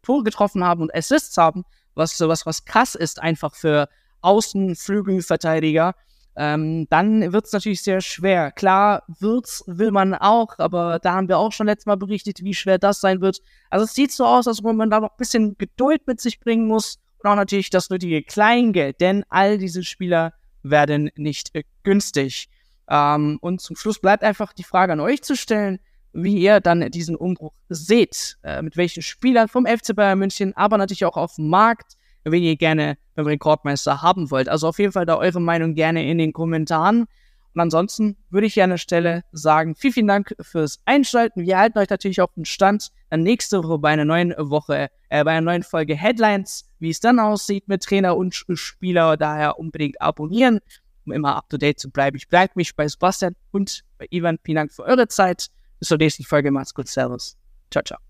Tore 0.02 0.24
getroffen 0.24 0.64
haben 0.64 0.82
und 0.82 0.94
Assists 0.94 1.36
haben, 1.36 1.64
was, 1.94 2.18
was, 2.20 2.46
was 2.46 2.64
krass 2.64 2.94
ist 2.94 3.20
einfach 3.20 3.54
für 3.54 3.88
Außenflügelverteidiger. 4.22 5.94
Ähm, 6.36 6.86
dann 6.90 7.32
wird 7.32 7.46
es 7.46 7.52
natürlich 7.52 7.82
sehr 7.82 8.00
schwer. 8.00 8.52
Klar, 8.52 9.02
wird's, 9.18 9.64
will 9.66 9.90
man 9.90 10.14
auch, 10.14 10.58
aber 10.58 10.98
da 11.00 11.12
haben 11.12 11.28
wir 11.28 11.38
auch 11.38 11.52
schon 11.52 11.66
letztes 11.66 11.86
Mal 11.86 11.96
berichtet, 11.96 12.42
wie 12.42 12.54
schwer 12.54 12.78
das 12.78 13.00
sein 13.00 13.20
wird. 13.20 13.40
Also 13.68 13.84
es 13.84 13.94
sieht 13.94 14.12
so 14.12 14.24
aus, 14.24 14.46
als 14.46 14.64
ob 14.64 14.74
man 14.74 14.90
da 14.90 15.00
noch 15.00 15.10
ein 15.10 15.16
bisschen 15.18 15.58
Geduld 15.58 16.06
mit 16.06 16.20
sich 16.20 16.40
bringen 16.40 16.66
muss 16.66 16.98
und 17.18 17.30
auch 17.30 17.36
natürlich 17.36 17.70
das 17.70 17.90
nötige 17.90 18.22
Kleingeld, 18.22 19.00
denn 19.00 19.24
all 19.28 19.58
diese 19.58 19.82
Spieler 19.82 20.32
werden 20.62 21.10
nicht 21.16 21.54
äh, 21.54 21.64
günstig. 21.82 22.48
Ähm, 22.90 23.38
und 23.40 23.60
zum 23.60 23.76
Schluss 23.76 24.00
bleibt 24.00 24.24
einfach 24.24 24.52
die 24.52 24.64
Frage 24.64 24.92
an 24.92 25.00
euch 25.00 25.22
zu 25.22 25.36
stellen, 25.36 25.78
wie 26.12 26.38
ihr 26.38 26.60
dann 26.60 26.90
diesen 26.90 27.14
Umbruch 27.14 27.52
seht, 27.68 28.36
äh, 28.42 28.62
mit 28.62 28.76
welchen 28.76 29.02
Spielern 29.02 29.48
vom 29.48 29.64
FC 29.64 29.94
Bayern 29.94 30.18
München, 30.18 30.56
aber 30.56 30.76
natürlich 30.76 31.04
auch 31.04 31.16
auf 31.16 31.36
dem 31.36 31.48
Markt, 31.48 31.96
wen 32.24 32.42
ihr 32.42 32.56
gerne 32.56 32.98
beim 33.14 33.26
Rekordmeister 33.26 34.02
haben 34.02 34.30
wollt. 34.30 34.48
Also 34.48 34.68
auf 34.68 34.78
jeden 34.78 34.92
Fall 34.92 35.06
da 35.06 35.16
eure 35.16 35.40
Meinung 35.40 35.74
gerne 35.74 36.08
in 36.08 36.18
den 36.18 36.32
Kommentaren. 36.32 37.06
Und 37.52 37.60
ansonsten 37.60 38.16
würde 38.28 38.46
ich 38.46 38.54
hier 38.54 38.64
an 38.64 38.70
der 38.70 38.78
Stelle 38.78 39.22
sagen, 39.32 39.74
vielen, 39.74 39.92
vielen 39.92 40.06
Dank 40.06 40.34
fürs 40.40 40.80
Einschalten. 40.84 41.42
Wir 41.42 41.58
halten 41.58 41.78
euch 41.78 41.88
natürlich 41.88 42.20
auf 42.20 42.32
den 42.34 42.44
Stand 42.44 42.90
dann 43.08 43.22
nächste 43.22 43.64
Woche 43.64 43.78
bei 43.78 43.90
einer 43.90 44.04
neuen 44.04 44.34
Woche, 44.38 44.88
äh, 45.08 45.24
bei 45.24 45.32
einer 45.32 45.40
neuen 45.40 45.64
Folge 45.64 45.96
Headlines, 45.96 46.68
wie 46.78 46.90
es 46.90 47.00
dann 47.00 47.18
aussieht 47.18 47.66
mit 47.66 47.82
Trainer 47.82 48.16
und 48.16 48.34
Spieler. 48.34 49.16
Daher 49.16 49.58
unbedingt 49.58 50.00
abonnieren, 50.00 50.60
um 51.06 51.12
immer 51.12 51.36
up 51.36 51.48
to 51.48 51.56
date 51.56 51.78
zu 51.78 51.90
bleiben. 51.90 52.16
Ich 52.16 52.28
bleibe 52.28 52.52
mich 52.56 52.74
bei 52.74 52.86
Sebastian 52.86 53.34
und 53.50 53.82
bei 53.98 54.06
Ivan. 54.10 54.38
Vielen 54.44 54.56
Dank 54.56 54.72
für 54.72 54.84
eure 54.84 55.08
Zeit. 55.08 55.48
Bis 55.78 55.88
zur 55.88 55.98
nächsten 55.98 56.24
Folge. 56.24 56.50
Macht's 56.50 56.74
gut. 56.74 56.88
Servus. 56.88 57.36
Ciao, 57.70 57.82
ciao. 57.82 58.09